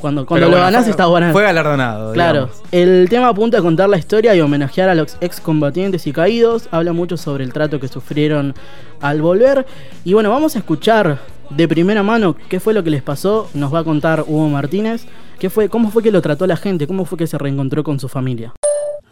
cuando, 0.00 0.26
cuando 0.26 0.46
lo 0.46 0.50
bueno, 0.52 0.64
ganás 0.64 0.82
fue- 0.84 0.90
está 0.90 1.06
bueno. 1.06 1.32
Fue 1.32 1.42
galardonado. 1.42 2.12
Claro, 2.12 2.46
digamos. 2.46 2.62
el 2.72 3.08
tema 3.08 3.28
apunta 3.28 3.58
a 3.58 3.62
contar 3.62 3.88
la 3.88 3.98
historia 3.98 4.34
y 4.34 4.40
homenajear 4.40 4.88
a 4.88 4.94
los 4.94 5.16
excombatientes 5.20 6.06
y 6.06 6.12
caídos. 6.12 6.68
Habla 6.70 6.92
mucho 6.92 7.16
sobre 7.16 7.44
el 7.44 7.52
trato 7.52 7.78
que 7.80 7.88
sufrieron 7.88 8.54
al 9.00 9.22
volver. 9.22 9.66
Y 10.04 10.14
bueno, 10.14 10.30
vamos 10.30 10.56
a 10.56 10.58
escuchar 10.58 11.18
de 11.50 11.68
primera 11.68 12.02
mano 12.02 12.36
qué 12.48 12.60
fue 12.60 12.74
lo 12.74 12.82
que 12.82 12.90
les 12.90 13.02
pasó. 13.02 13.48
Nos 13.54 13.72
va 13.72 13.80
a 13.80 13.84
contar 13.84 14.24
Hugo 14.26 14.48
Martínez. 14.48 15.06
¿Qué 15.38 15.50
fue, 15.50 15.68
¿Cómo 15.68 15.90
fue 15.90 16.02
que 16.02 16.10
lo 16.10 16.20
trató 16.22 16.46
la 16.46 16.56
gente? 16.56 16.86
¿Cómo 16.86 17.04
fue 17.04 17.16
que 17.18 17.26
se 17.26 17.38
reencontró 17.38 17.82
con 17.84 17.98
su 18.00 18.08
familia? 18.08 18.52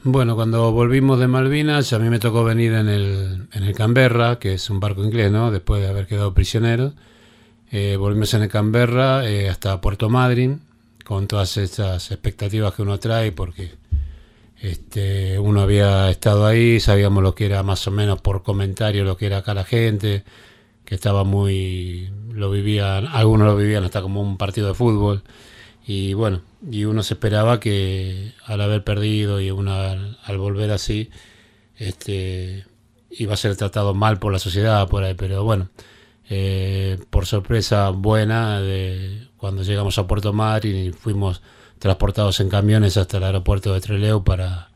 Bueno, 0.04 0.36
cuando 0.36 0.70
volvimos 0.72 1.18
de 1.18 1.26
Malvinas, 1.26 1.92
a 1.92 1.98
mí 1.98 2.08
me 2.08 2.18
tocó 2.20 2.44
venir 2.44 2.72
en 2.74 2.88
el, 2.88 3.48
en 3.52 3.64
el 3.64 3.74
Canberra, 3.74 4.38
que 4.38 4.54
es 4.54 4.70
un 4.70 4.78
barco 4.78 5.02
inglés, 5.02 5.32
¿no? 5.32 5.50
Después 5.50 5.82
de 5.82 5.88
haber 5.88 6.06
quedado 6.06 6.34
prisioneros. 6.34 6.92
Eh, 7.72 7.96
volvimos 7.98 8.32
en 8.34 8.42
el 8.42 8.48
Canberra 8.48 9.28
eh, 9.28 9.48
hasta 9.50 9.80
Puerto 9.80 10.08
Madryn, 10.08 10.60
con 11.08 11.26
todas 11.26 11.56
esas 11.56 12.10
expectativas 12.10 12.74
que 12.74 12.82
uno 12.82 12.98
trae, 12.98 13.32
porque 13.32 13.70
este, 14.60 15.38
uno 15.38 15.62
había 15.62 16.10
estado 16.10 16.44
ahí, 16.44 16.80
sabíamos 16.80 17.22
lo 17.22 17.34
que 17.34 17.46
era 17.46 17.62
más 17.62 17.86
o 17.86 17.90
menos 17.90 18.20
por 18.20 18.42
comentario, 18.42 19.04
lo 19.04 19.16
que 19.16 19.24
era 19.24 19.38
acá 19.38 19.54
la 19.54 19.64
gente, 19.64 20.22
que 20.84 20.94
estaba 20.94 21.24
muy. 21.24 22.12
lo 22.30 22.50
vivían, 22.50 23.06
algunos 23.06 23.46
lo 23.46 23.56
vivían 23.56 23.84
hasta 23.84 24.02
como 24.02 24.20
un 24.20 24.36
partido 24.36 24.68
de 24.68 24.74
fútbol. 24.74 25.22
Y 25.86 26.12
bueno, 26.12 26.42
y 26.70 26.84
uno 26.84 27.02
se 27.02 27.14
esperaba 27.14 27.58
que 27.58 28.34
al 28.44 28.60
haber 28.60 28.84
perdido 28.84 29.40
y 29.40 29.50
uno 29.50 29.72
al, 29.72 30.18
al 30.24 30.36
volver 30.36 30.70
así, 30.72 31.08
este, 31.76 32.66
iba 33.10 33.32
a 33.32 33.38
ser 33.38 33.56
tratado 33.56 33.94
mal 33.94 34.18
por 34.18 34.30
la 34.30 34.38
sociedad, 34.38 34.86
por 34.88 35.04
ahí, 35.04 35.14
pero 35.14 35.42
bueno, 35.42 35.70
eh, 36.30 36.98
por 37.10 37.26
sorpresa 37.26 37.90
buena, 37.90 38.60
cuando 39.36 39.62
llegamos 39.62 39.98
a 39.98 40.06
Puerto 40.06 40.32
Madryn 40.32 40.76
y 40.76 40.92
fuimos 40.92 41.42
transportados 41.78 42.40
en 42.40 42.48
camiones 42.48 42.96
hasta 42.96 43.16
el 43.16 43.24
aeropuerto 43.24 43.72
de 43.72 43.80
Trelew 43.80 44.24
para, 44.24 44.70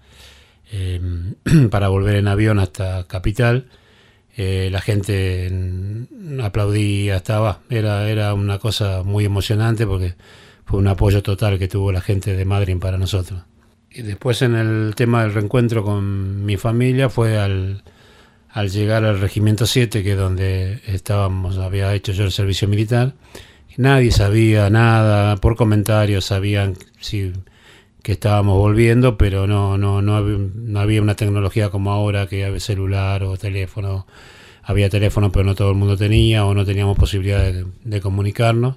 eh, 0.70 1.00
para 1.70 1.88
volver 1.88 2.16
en 2.16 2.28
avión 2.28 2.58
hasta 2.58 3.06
Capital. 3.06 3.66
Eh, 4.34 4.70
la 4.72 4.80
gente 4.80 5.50
aplaudía, 6.42 7.16
estaba, 7.16 7.60
era, 7.68 8.08
era 8.08 8.32
una 8.32 8.58
cosa 8.58 9.02
muy 9.02 9.26
emocionante 9.26 9.86
porque 9.86 10.14
fue 10.64 10.78
un 10.78 10.88
apoyo 10.88 11.22
total 11.22 11.58
que 11.58 11.68
tuvo 11.68 11.92
la 11.92 12.00
gente 12.00 12.34
de 12.34 12.44
Madrid 12.46 12.78
para 12.80 12.96
nosotros. 12.96 13.42
Y 13.90 14.00
después 14.00 14.40
en 14.40 14.54
el 14.54 14.94
tema 14.96 15.22
del 15.22 15.34
reencuentro 15.34 15.84
con 15.84 16.46
mi 16.46 16.56
familia 16.56 17.10
fue 17.10 17.38
al, 17.38 17.82
al 18.52 18.70
llegar 18.70 19.04
al 19.04 19.20
Regimiento 19.20 19.66
7, 19.66 20.02
que 20.02 20.12
es 20.12 20.18
donde 20.18 20.80
estábamos, 20.86 21.58
había 21.58 21.94
hecho 21.94 22.12
yo 22.12 22.24
el 22.24 22.32
servicio 22.32 22.68
militar, 22.68 23.14
nadie 23.76 24.12
sabía 24.12 24.68
nada, 24.70 25.36
por 25.36 25.56
comentarios 25.56 26.26
sabían 26.26 26.76
si, 27.00 27.32
que 28.02 28.12
estábamos 28.12 28.58
volviendo, 28.58 29.16
pero 29.16 29.46
no, 29.46 29.78
no, 29.78 30.02
no, 30.02 30.16
había, 30.16 30.38
no 30.54 30.80
había 30.80 31.00
una 31.00 31.14
tecnología 31.14 31.70
como 31.70 31.92
ahora, 31.92 32.26
que 32.26 32.44
había 32.44 32.60
celular 32.60 33.22
o 33.22 33.36
teléfono. 33.36 34.06
Había 34.64 34.88
teléfono, 34.88 35.32
pero 35.32 35.44
no 35.44 35.54
todo 35.56 35.70
el 35.70 35.76
mundo 35.76 35.96
tenía, 35.96 36.44
o 36.46 36.54
no 36.54 36.64
teníamos 36.64 36.96
posibilidad 36.96 37.42
de, 37.42 37.66
de 37.82 38.00
comunicarnos. 38.00 38.76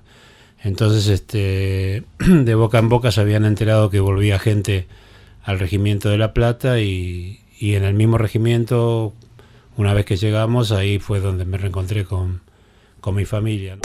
Entonces, 0.64 1.08
este, 1.08 2.04
de 2.20 2.56
boca 2.56 2.80
en 2.80 2.90
boca 2.90 3.12
se 3.12 3.22
habían 3.22 3.46
enterado 3.46 3.90
que 3.90 4.00
volvía 4.00 4.40
gente 4.40 4.88
al 5.44 5.60
regimiento 5.60 6.10
de 6.10 6.18
La 6.18 6.34
Plata 6.34 6.80
y, 6.80 7.42
y 7.60 7.76
en 7.76 7.84
el 7.84 7.94
mismo 7.94 8.18
regimiento, 8.18 9.14
una 9.78 9.94
vez 9.94 10.06
que 10.06 10.16
llegamos, 10.16 10.72
ahí 10.72 11.00
fue 11.00 11.20
donde 11.20 11.46
me 11.46 11.58
reencontré 11.58 12.06
con, 12.06 12.42
con 13.02 13.16
mi 13.16 13.26
familia. 13.26 13.76
¿no? 13.76 13.82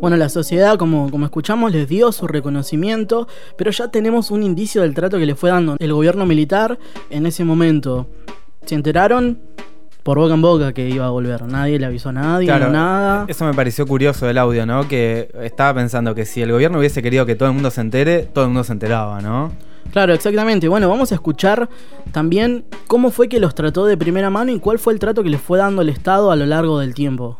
Bueno, 0.00 0.16
la 0.16 0.28
sociedad, 0.28 0.76
como, 0.76 1.10
como 1.10 1.24
escuchamos, 1.24 1.72
les 1.72 1.88
dio 1.88 2.12
su 2.12 2.26
reconocimiento, 2.26 3.28
pero 3.56 3.70
ya 3.70 3.88
tenemos 3.88 4.30
un 4.30 4.42
indicio 4.42 4.82
del 4.82 4.94
trato 4.94 5.18
que 5.18 5.26
le 5.26 5.34
fue 5.34 5.50
dando 5.50 5.76
el 5.78 5.92
gobierno 5.92 6.26
militar 6.26 6.78
en 7.08 7.26
ese 7.26 7.44
momento. 7.44 8.06
¿Se 8.66 8.74
enteraron? 8.74 9.38
Por 10.02 10.18
boca 10.18 10.34
en 10.34 10.42
boca 10.42 10.72
que 10.72 10.88
iba 10.88 11.06
a 11.06 11.10
volver. 11.10 11.42
Nadie 11.42 11.78
le 11.78 11.86
avisó 11.86 12.10
a 12.10 12.12
nadie, 12.12 12.46
Claro, 12.46 12.66
no 12.66 12.72
nada. 12.72 13.24
Eso 13.26 13.44
me 13.44 13.54
pareció 13.54 13.86
curioso 13.86 14.26
del 14.26 14.38
audio, 14.38 14.66
¿no? 14.66 14.86
Que 14.86 15.30
estaba 15.42 15.74
pensando 15.74 16.14
que 16.14 16.24
si 16.24 16.42
el 16.42 16.52
gobierno 16.52 16.78
hubiese 16.78 17.02
querido 17.02 17.26
que 17.26 17.34
todo 17.34 17.48
el 17.48 17.54
mundo 17.54 17.70
se 17.70 17.80
entere, 17.80 18.22
todo 18.22 18.44
el 18.44 18.50
mundo 18.50 18.64
se 18.64 18.72
enteraba, 18.72 19.20
¿no? 19.20 19.52
Claro, 19.92 20.12
exactamente. 20.14 20.68
Bueno, 20.68 20.88
vamos 20.88 21.12
a 21.12 21.14
escuchar 21.14 21.68
también 22.12 22.64
cómo 22.86 23.10
fue 23.10 23.28
que 23.28 23.40
los 23.40 23.54
trató 23.54 23.86
de 23.86 23.96
primera 23.96 24.30
mano 24.30 24.52
y 24.52 24.58
cuál 24.58 24.78
fue 24.78 24.92
el 24.92 24.98
trato 24.98 25.22
que 25.22 25.30
les 25.30 25.40
fue 25.40 25.58
dando 25.58 25.82
el 25.82 25.88
Estado 25.88 26.30
a 26.30 26.36
lo 26.36 26.46
largo 26.46 26.78
del 26.80 26.94
tiempo. 26.94 27.38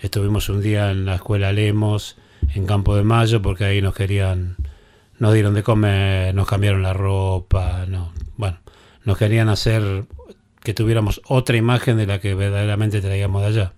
Estuvimos 0.00 0.48
un 0.48 0.62
día 0.62 0.90
en 0.92 1.06
la 1.06 1.16
escuela 1.16 1.52
Lemos, 1.52 2.16
en 2.54 2.66
Campo 2.66 2.94
de 2.94 3.02
Mayo, 3.02 3.42
porque 3.42 3.64
ahí 3.64 3.82
nos 3.82 3.94
querían, 3.94 4.56
nos 5.18 5.34
dieron 5.34 5.54
de 5.54 5.62
comer, 5.62 6.34
nos 6.34 6.46
cambiaron 6.46 6.82
la 6.82 6.92
ropa, 6.92 7.84
no, 7.88 8.12
bueno, 8.36 8.58
nos 9.04 9.18
querían 9.18 9.48
hacer 9.48 10.04
que 10.62 10.74
tuviéramos 10.74 11.20
otra 11.26 11.56
imagen 11.56 11.96
de 11.96 12.06
la 12.06 12.20
que 12.20 12.34
verdaderamente 12.34 13.00
traíamos 13.00 13.42
de 13.42 13.48
allá. 13.48 13.72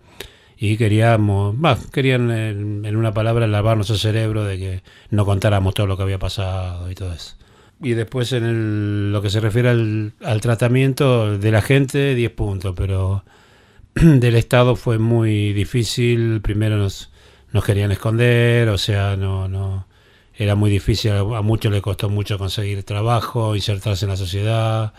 Y 0.59 0.77
queríamos, 0.77 1.59
bah, 1.59 1.79
querían 1.91 2.31
en, 2.31 2.85
en 2.85 2.97
una 2.97 3.13
palabra 3.13 3.47
lavarnos 3.47 3.89
el 3.89 3.99
cerebro 3.99 4.45
de 4.45 4.59
que 4.59 4.83
no 5.09 5.25
contáramos 5.25 5.73
todo 5.73 5.87
lo 5.87 5.97
que 5.97 6.03
había 6.03 6.19
pasado 6.19 6.91
y 6.91 6.95
todo 6.95 7.15
eso. 7.15 7.37
Y 7.83 7.93
después 7.95 8.33
en 8.33 8.45
el- 8.45 9.13
lo 9.13 9.23
que 9.23 9.31
se 9.31 9.41
refiere 9.41 9.71
al, 9.71 10.13
al 10.23 10.41
tratamiento 10.41 11.39
de 11.39 11.51
la 11.51 11.63
gente, 11.63 12.15
10 12.15 12.31
puntos, 12.33 12.75
pero 12.77 13.25
del 13.95 14.37
Estado 14.37 14.77
fue 14.77 14.99
muy 14.99 15.53
difícil. 15.55 16.41
Primero 16.43 16.77
nos, 16.79 17.11
nos 17.53 17.65
querían 17.65 17.93
esconder, 17.93 18.69
o 18.71 18.79
sea, 18.79 19.17
no, 19.17 19.49
no 19.49 19.87
era 20.35 20.55
muy 20.57 20.71
difícil. 20.71 21.13
A 21.13 21.43
muchos 21.43 21.73
les 21.73 21.83
costó 21.83 22.09
mucho 22.11 22.39
conseguir 22.39 22.83
trabajo, 22.85 23.57
insertarse 23.57 24.05
en 24.07 24.11
la 24.11 24.17
sociedad. 24.17 24.93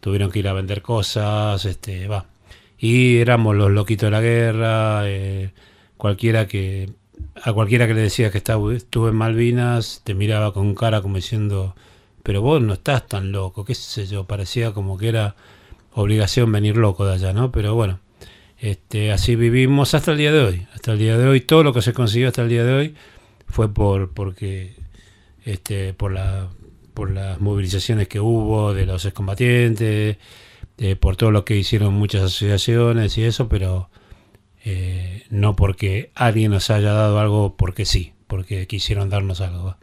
Tuvieron 0.00 0.30
que 0.30 0.40
ir 0.40 0.48
a 0.48 0.52
vender 0.54 0.82
cosas, 0.82 1.64
este, 1.64 2.08
va. 2.08 2.26
Y 2.78 3.18
éramos 3.18 3.56
los 3.56 3.70
loquitos 3.70 4.08
de 4.08 4.10
la 4.10 4.20
guerra. 4.20 5.02
eh, 5.08 5.52
cualquiera 5.96 6.46
que 6.48 6.90
a 7.42 7.52
cualquiera 7.52 7.86
que 7.86 7.94
le 7.94 8.02
decía 8.02 8.30
que 8.30 8.38
estaba, 8.38 8.74
estuve 8.74 9.10
en 9.10 9.16
Malvinas 9.16 10.02
te 10.04 10.14
miraba 10.14 10.52
con 10.52 10.74
cara 10.74 11.00
como 11.02 11.16
diciendo, 11.16 11.74
pero 12.26 12.42
vos 12.42 12.60
no 12.60 12.72
estás 12.72 13.06
tan 13.06 13.30
loco, 13.30 13.64
qué 13.64 13.76
sé 13.76 14.08
yo. 14.08 14.24
Parecía 14.24 14.72
como 14.72 14.98
que 14.98 15.06
era 15.06 15.36
obligación 15.92 16.50
venir 16.50 16.76
loco 16.76 17.06
de 17.06 17.14
allá, 17.14 17.32
¿no? 17.32 17.52
Pero 17.52 17.76
bueno. 17.76 18.00
Este, 18.58 19.12
así 19.12 19.36
vivimos 19.36 19.94
hasta 19.94 20.10
el 20.10 20.18
día 20.18 20.32
de 20.32 20.40
hoy. 20.40 20.66
Hasta 20.74 20.94
el 20.94 20.98
día 20.98 21.16
de 21.18 21.28
hoy, 21.28 21.42
todo 21.42 21.62
lo 21.62 21.72
que 21.72 21.82
se 21.82 21.92
consiguió 21.92 22.26
hasta 22.26 22.42
el 22.42 22.48
día 22.48 22.64
de 22.64 22.74
hoy 22.74 22.94
fue 23.46 23.72
por 23.72 24.12
porque 24.12 24.74
este, 25.44 25.94
por 25.94 26.10
la 26.10 26.48
por 26.94 27.12
las 27.12 27.40
movilizaciones 27.40 28.08
que 28.08 28.18
hubo 28.18 28.74
de 28.74 28.86
los 28.86 29.04
excombatientes, 29.04 30.16
eh, 30.78 30.96
por 30.96 31.14
todo 31.14 31.30
lo 31.30 31.44
que 31.44 31.56
hicieron 31.56 31.94
muchas 31.94 32.22
asociaciones 32.22 33.16
y 33.18 33.22
eso, 33.22 33.48
pero 33.48 33.88
eh, 34.64 35.22
no 35.30 35.54
porque 35.54 36.10
alguien 36.16 36.50
nos 36.50 36.70
haya 36.70 36.92
dado 36.92 37.20
algo 37.20 37.56
porque 37.56 37.84
sí, 37.84 38.14
porque 38.26 38.66
quisieron 38.66 39.10
darnos 39.10 39.40
algo. 39.40 39.64
¿va? 39.64 39.78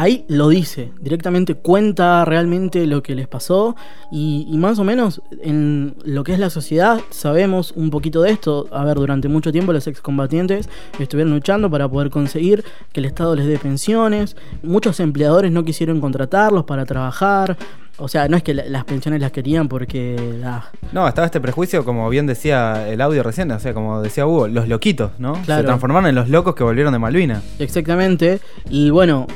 Ahí 0.00 0.24
lo 0.28 0.48
dice, 0.48 0.92
directamente 1.00 1.56
cuenta 1.56 2.24
realmente 2.24 2.86
lo 2.86 3.02
que 3.02 3.16
les 3.16 3.26
pasó 3.26 3.74
y, 4.12 4.46
y 4.48 4.56
más 4.56 4.78
o 4.78 4.84
menos 4.84 5.20
en 5.42 5.96
lo 6.04 6.22
que 6.22 6.32
es 6.34 6.38
la 6.38 6.50
sociedad 6.50 7.00
sabemos 7.10 7.72
un 7.74 7.90
poquito 7.90 8.22
de 8.22 8.30
esto. 8.30 8.68
A 8.70 8.84
ver, 8.84 8.94
durante 8.96 9.26
mucho 9.26 9.50
tiempo 9.50 9.72
los 9.72 9.88
excombatientes 9.88 10.68
estuvieron 11.00 11.32
luchando 11.34 11.68
para 11.68 11.88
poder 11.88 12.10
conseguir 12.10 12.62
que 12.92 13.00
el 13.00 13.06
Estado 13.06 13.34
les 13.34 13.46
dé 13.48 13.58
pensiones. 13.58 14.36
Muchos 14.62 15.00
empleadores 15.00 15.50
no 15.50 15.64
quisieron 15.64 16.00
contratarlos 16.00 16.62
para 16.64 16.84
trabajar. 16.86 17.56
O 18.00 18.06
sea, 18.06 18.28
no 18.28 18.36
es 18.36 18.44
que 18.44 18.54
la- 18.54 18.66
las 18.66 18.84
pensiones 18.84 19.20
las 19.20 19.32
querían 19.32 19.66
porque... 19.66 20.40
ah, 20.44 20.70
No, 20.92 21.08
estaba 21.08 21.26
este 21.26 21.40
prejuicio, 21.40 21.84
como 21.84 22.08
bien 22.08 22.28
decía 22.28 22.88
el 22.88 23.00
audio 23.00 23.24
recién, 23.24 23.50
o 23.50 23.58
sea, 23.58 23.74
como 23.74 24.00
decía 24.00 24.24
Hugo, 24.24 24.46
los 24.46 24.68
loquitos, 24.68 25.10
¿no? 25.18 25.32
Claro. 25.44 25.62
Se 25.62 25.66
transformaron 25.66 26.08
en 26.08 26.14
los 26.14 26.28
locos 26.28 26.54
que 26.54 26.62
volvieron 26.62 26.92
de 26.92 27.00
Malvinas. 27.00 27.42
Exactamente. 27.58 28.38
Y 28.70 28.90
bueno, 28.90 29.26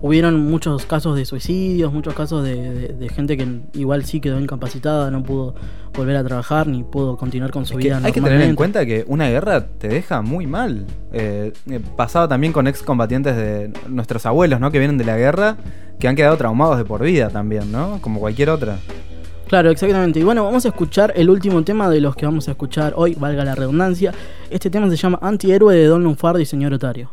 hubieron 0.00 0.38
muchos 0.50 0.86
casos 0.86 1.16
de 1.16 1.24
suicidios, 1.24 1.92
muchos 1.92 2.14
casos 2.14 2.44
de, 2.44 2.54
de- 2.72 2.88
de 2.94 3.08
gente 3.08 3.36
que 3.36 3.46
igual 3.74 4.04
sí 4.04 4.20
quedó 4.20 4.38
incapacitada, 4.40 5.10
no 5.10 5.22
pudo 5.22 5.54
volver 5.94 6.16
a 6.16 6.24
trabajar 6.24 6.66
ni 6.66 6.84
pudo 6.84 7.16
continuar 7.16 7.50
con 7.50 7.66
su 7.66 7.74
Es 7.78 7.84
vida 7.84 8.00
hay 8.02 8.12
que 8.12 8.20
tener 8.20 8.40
en 8.42 8.54
cuenta 8.54 8.86
que 8.86 9.04
una 9.08 9.28
guerra 9.28 9.66
te 9.66 9.88
deja 9.88 10.22
muy 10.22 10.46
mal. 10.46 10.86
Eh, 11.12 11.52
eh, 11.70 11.80
pasaba 11.96 12.28
también 12.28 12.52
con 12.52 12.66
excombatientes 12.66 13.36
de 13.36 13.72
nuestros 13.88 14.24
abuelos, 14.26 14.60
¿no? 14.60 14.70
Que 14.70 14.78
vienen 14.78 14.98
de 14.98 15.04
la 15.04 15.16
guerra, 15.16 15.56
que 15.98 16.06
han 16.08 16.14
quedado 16.16 16.36
traumados 16.36 16.78
de 16.78 16.84
por 16.84 17.02
vida 17.02 17.28
también, 17.30 17.72
¿no? 17.72 17.98
Como 18.00 18.20
cualquier 18.20 18.50
otra. 18.50 18.78
Claro, 19.48 19.70
exactamente. 19.70 20.20
Y 20.20 20.22
bueno, 20.24 20.44
vamos 20.44 20.66
a 20.66 20.68
escuchar 20.68 21.12
el 21.16 21.30
último 21.30 21.64
tema 21.64 21.88
de 21.88 22.02
los 22.02 22.14
que 22.14 22.26
vamos 22.26 22.46
a 22.48 22.50
escuchar 22.50 22.92
hoy, 22.96 23.14
valga 23.14 23.44
la 23.46 23.54
redundancia. 23.54 24.12
Este 24.50 24.68
tema 24.68 24.90
se 24.90 24.96
llama 24.96 25.18
Antihéroe 25.22 25.74
de 25.74 25.86
Don 25.86 26.04
Lunfardo 26.04 26.38
y 26.38 26.44
Señor 26.44 26.74
Otario. 26.74 27.10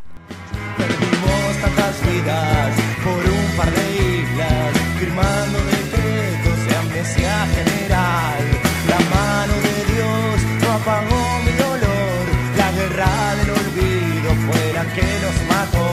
Vidas 2.26 2.74
por 3.04 3.22
un 3.24 3.46
par 3.56 3.70
de 3.72 3.86
islas, 4.18 4.74
firmando 4.98 5.60
decretos 5.78 6.58
de 6.68 6.76
amnesia 6.76 7.34
general. 7.54 8.42
La 8.90 9.00
mano 9.14 9.54
de 9.62 9.76
Dios 9.94 10.42
no 10.62 10.68
apagó 10.74 11.24
mi 11.46 11.52
dolor, 11.52 12.22
la 12.58 12.70
guerra 12.72 13.14
del 13.36 13.50
olvido 13.52 14.30
fue 14.46 14.64
la 14.74 14.86
que 14.96 15.08
nos 15.24 15.38
mató. 15.54 15.88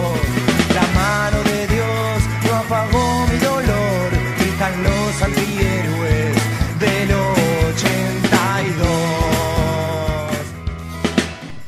La 0.75 0.87
mano 1.01 1.39
de 1.45 1.61
Dios 1.69 2.19
no 2.47 2.53
apagó 2.57 3.07
mi 3.31 3.39
dolor, 3.39 4.09
gritan 4.39 4.75
los 4.85 5.23
antihéroes 5.23 6.35
del 6.81 7.11
82. 7.13 7.93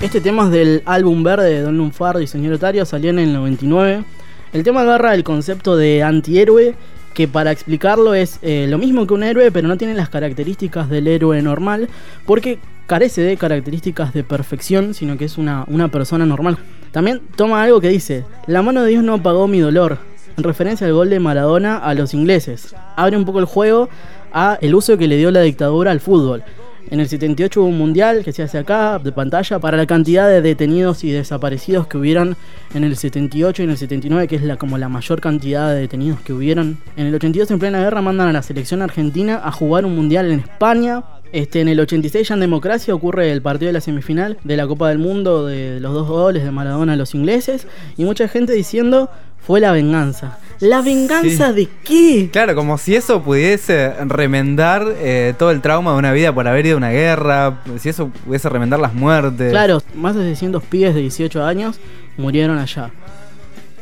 Este 0.00 0.20
tema 0.22 0.44
es 0.44 0.50
del 0.52 0.82
álbum 0.86 1.22
verde 1.22 1.50
de 1.52 1.60
Don 1.60 1.76
Lunfardo 1.76 2.22
y 2.22 2.26
Señor 2.26 2.54
Otario, 2.54 2.86
salió 2.86 3.10
en 3.10 3.18
el 3.18 3.32
99. 3.34 4.04
El 4.54 4.62
tema 4.62 4.82
agarra 4.82 5.16
el 5.16 5.24
concepto 5.24 5.76
de 5.76 6.04
antihéroe, 6.04 6.76
que 7.12 7.26
para 7.26 7.50
explicarlo 7.50 8.14
es 8.14 8.38
eh, 8.40 8.66
lo 8.68 8.78
mismo 8.78 9.04
que 9.04 9.12
un 9.12 9.24
héroe, 9.24 9.50
pero 9.50 9.66
no 9.66 9.76
tiene 9.76 9.94
las 9.94 10.10
características 10.10 10.88
del 10.88 11.08
héroe 11.08 11.42
normal, 11.42 11.88
porque 12.24 12.60
carece 12.86 13.20
de 13.22 13.36
características 13.36 14.14
de 14.14 14.22
perfección, 14.22 14.94
sino 14.94 15.18
que 15.18 15.24
es 15.24 15.38
una, 15.38 15.64
una 15.66 15.88
persona 15.88 16.24
normal. 16.24 16.56
También 16.92 17.20
toma 17.34 17.64
algo 17.64 17.80
que 17.80 17.88
dice, 17.88 18.26
la 18.46 18.62
mano 18.62 18.84
de 18.84 18.90
Dios 18.90 19.02
no 19.02 19.14
apagó 19.14 19.48
mi 19.48 19.58
dolor, 19.58 19.98
en 20.36 20.44
referencia 20.44 20.86
al 20.86 20.92
gol 20.92 21.10
de 21.10 21.18
Maradona 21.18 21.78
a 21.78 21.92
los 21.94 22.14
ingleses. 22.14 22.76
Abre 22.94 23.16
un 23.16 23.24
poco 23.24 23.40
el 23.40 23.46
juego 23.46 23.88
a 24.32 24.56
el 24.60 24.76
uso 24.76 24.96
que 24.96 25.08
le 25.08 25.16
dio 25.16 25.32
la 25.32 25.40
dictadura 25.40 25.90
al 25.90 25.98
fútbol. 25.98 26.44
En 26.90 27.00
el 27.00 27.08
78 27.08 27.60
hubo 27.60 27.68
un 27.68 27.78
mundial 27.78 28.22
que 28.24 28.32
se 28.32 28.42
hace 28.42 28.58
acá, 28.58 28.98
de 28.98 29.10
pantalla, 29.10 29.58
para 29.58 29.76
la 29.76 29.86
cantidad 29.86 30.28
de 30.28 30.42
detenidos 30.42 31.02
y 31.02 31.10
desaparecidos 31.10 31.86
que 31.86 31.96
hubieron 31.96 32.36
en 32.74 32.84
el 32.84 32.96
78 32.96 33.62
y 33.62 33.64
en 33.64 33.70
el 33.70 33.78
79, 33.78 34.28
que 34.28 34.36
es 34.36 34.42
la, 34.42 34.56
como 34.56 34.76
la 34.76 34.88
mayor 34.88 35.20
cantidad 35.20 35.70
de 35.70 35.80
detenidos 35.80 36.20
que 36.20 36.32
hubieron. 36.32 36.78
En 36.96 37.06
el 37.06 37.14
82, 37.14 37.50
en 37.50 37.58
plena 37.58 37.80
guerra, 37.80 38.02
mandan 38.02 38.28
a 38.28 38.32
la 38.32 38.42
selección 38.42 38.82
argentina 38.82 39.40
a 39.42 39.50
jugar 39.50 39.86
un 39.86 39.94
mundial 39.94 40.30
en 40.30 40.40
España. 40.40 41.02
Este, 41.34 41.60
en 41.60 41.66
el 41.68 41.80
86 41.80 42.28
ya 42.28 42.34
en 42.34 42.40
democracia 42.40 42.94
ocurre 42.94 43.32
el 43.32 43.42
partido 43.42 43.66
de 43.68 43.72
la 43.72 43.80
semifinal 43.80 44.38
de 44.44 44.56
la 44.56 44.68
Copa 44.68 44.88
del 44.88 44.98
Mundo 44.98 45.46
de 45.46 45.80
los 45.80 45.92
dos 45.92 46.06
goles 46.06 46.44
de 46.44 46.50
Maradona 46.52 46.92
a 46.92 46.96
los 46.96 47.12
ingleses 47.14 47.66
y 47.96 48.04
mucha 48.04 48.28
gente 48.28 48.52
diciendo 48.52 49.10
fue 49.44 49.60
la 49.60 49.72
venganza. 49.72 50.38
¿La 50.60 50.80
venganza 50.80 51.48
Sí. 51.50 51.54
de 51.56 51.68
qué? 51.82 52.28
Claro, 52.32 52.54
como 52.54 52.78
si 52.78 52.94
eso 52.94 53.20
pudiese 53.22 53.92
remendar 54.06 54.86
eh, 55.00 55.34
todo 55.36 55.50
el 55.50 55.60
trauma 55.60 55.90
de 55.92 55.98
una 55.98 56.12
vida 56.12 56.32
por 56.32 56.46
haber 56.46 56.64
ido 56.66 56.76
a 56.76 56.78
una 56.78 56.90
guerra, 56.92 57.60
si 57.78 57.88
eso 57.88 58.10
pudiese 58.24 58.48
remendar 58.48 58.78
las 58.78 58.94
muertes. 58.94 59.50
Claro, 59.50 59.82
más 59.94 60.14
de 60.14 60.22
600 60.22 60.62
pibes 60.62 60.94
de 60.94 61.00
18 61.00 61.44
años 61.44 61.80
murieron 62.16 62.58
allá. 62.58 62.90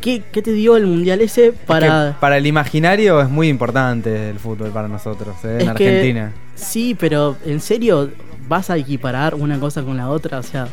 ¿Qué, 0.00 0.22
qué 0.32 0.42
te 0.42 0.52
dio 0.52 0.76
el 0.76 0.86
mundial 0.86 1.20
ese 1.20 1.48
Es 1.48 1.54
para.? 1.66 2.12
que 2.14 2.20
para 2.20 2.38
el 2.38 2.46
imaginario 2.46 3.20
es 3.20 3.28
muy 3.28 3.48
importante 3.48 4.30
el 4.30 4.38
fútbol 4.40 4.70
para 4.70 4.88
nosotros, 4.88 5.36
eh, 5.44 5.58
en 5.60 5.68
Argentina. 5.68 6.32
Sí, 6.62 6.96
pero 6.98 7.36
en 7.44 7.60
serio, 7.60 8.10
vas 8.48 8.70
a 8.70 8.76
equiparar 8.76 9.34
una 9.34 9.58
cosa 9.58 9.82
con 9.82 9.96
la 9.96 10.08
otra, 10.08 10.38
o 10.38 10.42
sea, 10.42 10.68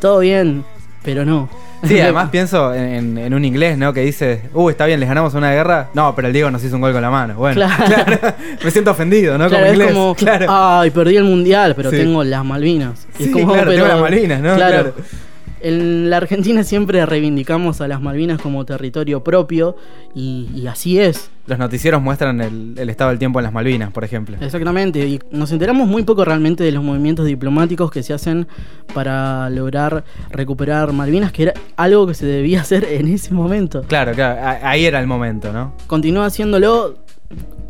todo 0.00 0.20
bien, 0.20 0.64
pero 1.02 1.24
no. 1.24 1.48
Sí, 1.84 2.00
además 2.00 2.30
pienso 2.30 2.74
en, 2.74 3.18
en 3.18 3.34
un 3.34 3.44
inglés, 3.44 3.76
¿no? 3.76 3.92
Que 3.92 4.00
dice, 4.00 4.48
uh, 4.54 4.70
está 4.70 4.86
bien, 4.86 4.98
les 4.98 5.08
ganamos 5.08 5.34
una 5.34 5.52
guerra. 5.52 5.88
No, 5.94 6.14
pero 6.16 6.28
el 6.28 6.32
Diego 6.34 6.50
nos 6.50 6.64
hizo 6.64 6.74
un 6.74 6.80
gol 6.80 6.92
con 6.92 7.02
la 7.02 7.10
mano. 7.10 7.34
Bueno, 7.34 7.54
Claro. 7.56 7.84
claro, 8.06 8.34
me 8.64 8.70
siento 8.70 8.90
ofendido, 8.92 9.36
¿no? 9.36 9.48
Claro, 9.48 9.64
como 9.64 9.66
es 9.66 9.72
inglés. 9.78 9.92
como, 9.92 10.14
claro. 10.14 10.46
ay, 10.48 10.90
perdí 10.90 11.16
el 11.16 11.24
mundial, 11.24 11.74
pero 11.76 11.90
Sí. 11.90 11.96
tengo 11.98 12.24
las 12.24 12.44
Malvinas. 12.44 13.06
Y 13.18 13.24
Sí, 13.24 13.28
es 13.28 13.32
como, 13.34 13.52
claro, 13.52 13.70
pero- 13.70 13.84
tengo 13.84 13.88
las 13.88 14.00
Malvinas, 14.00 14.40
¿no? 14.40 14.54
Claro. 14.56 14.94
En 15.60 16.10
la 16.10 16.18
Argentina 16.18 16.62
siempre 16.64 17.04
reivindicamos 17.06 17.80
a 17.80 17.88
las 17.88 18.00
Malvinas 18.00 18.40
como 18.40 18.64
territorio 18.64 19.24
propio 19.24 19.76
y, 20.14 20.48
y 20.54 20.66
así 20.66 20.98
es. 20.98 21.30
Los 21.46 21.58
noticieros 21.58 22.02
muestran 22.02 22.40
el, 22.40 22.74
el 22.76 22.90
estado 22.90 23.10
del 23.10 23.18
tiempo 23.18 23.38
en 23.38 23.44
las 23.44 23.52
Malvinas, 23.52 23.92
por 23.92 24.04
ejemplo. 24.04 24.36
Exactamente, 24.40 25.06
y 25.06 25.20
nos 25.30 25.52
enteramos 25.52 25.88
muy 25.88 26.02
poco 26.02 26.24
realmente 26.24 26.64
de 26.64 26.72
los 26.72 26.82
movimientos 26.82 27.24
diplomáticos 27.24 27.90
que 27.90 28.02
se 28.02 28.12
hacen 28.12 28.46
para 28.92 29.48
lograr 29.50 30.04
recuperar 30.30 30.92
Malvinas, 30.92 31.32
que 31.32 31.44
era 31.44 31.54
algo 31.76 32.06
que 32.06 32.14
se 32.14 32.26
debía 32.26 32.60
hacer 32.60 32.84
en 32.90 33.08
ese 33.08 33.32
momento. 33.32 33.82
Claro, 33.82 34.12
claro, 34.12 34.58
ahí 34.62 34.84
era 34.84 35.00
el 35.00 35.06
momento, 35.06 35.52
¿no? 35.52 35.72
Continúa 35.86 36.26
haciéndolo, 36.26 36.98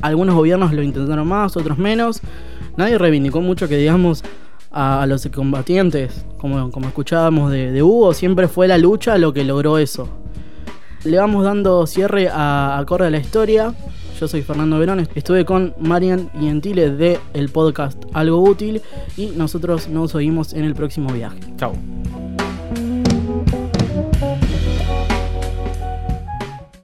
algunos 0.00 0.34
gobiernos 0.34 0.72
lo 0.72 0.82
intentaron 0.82 1.28
más, 1.28 1.56
otros 1.56 1.78
menos. 1.78 2.20
Nadie 2.76 2.98
reivindicó 2.98 3.40
mucho 3.40 3.68
que 3.68 3.76
digamos 3.76 4.22
a, 4.70 5.06
los 5.06 5.26
combatientes, 5.34 6.24
como, 6.38 6.70
como 6.70 6.88
escuchábamos 6.88 7.50
de, 7.50 7.82
Hugo, 7.82 8.14
siempre 8.14 8.48
fue 8.48 8.68
la 8.68 8.78
lucha 8.78 9.18
lo 9.18 9.32
que 9.32 9.44
logró 9.44 9.78
eso. 9.78 10.08
Le 11.04 11.18
vamos 11.18 11.44
dando 11.44 11.86
cierre 11.86 12.28
a 12.28 12.78
Acorde 12.78 13.06
a 13.06 13.10
la 13.10 13.18
Historia. 13.18 13.74
Yo 14.18 14.28
soy 14.28 14.42
Fernando 14.42 14.78
Verón, 14.78 15.06
estuve 15.14 15.44
con 15.44 15.74
Marian 15.78 16.30
y 16.40 16.46
Gentile 16.46 16.90
de 16.90 17.20
el 17.34 17.50
podcast 17.50 18.02
Algo 18.14 18.42
Útil 18.42 18.80
y 19.16 19.26
nosotros 19.36 19.88
nos 19.88 20.14
oímos 20.14 20.54
en 20.54 20.64
el 20.64 20.74
próximo 20.74 21.12
viaje. 21.12 21.38
Chau. 21.56 21.74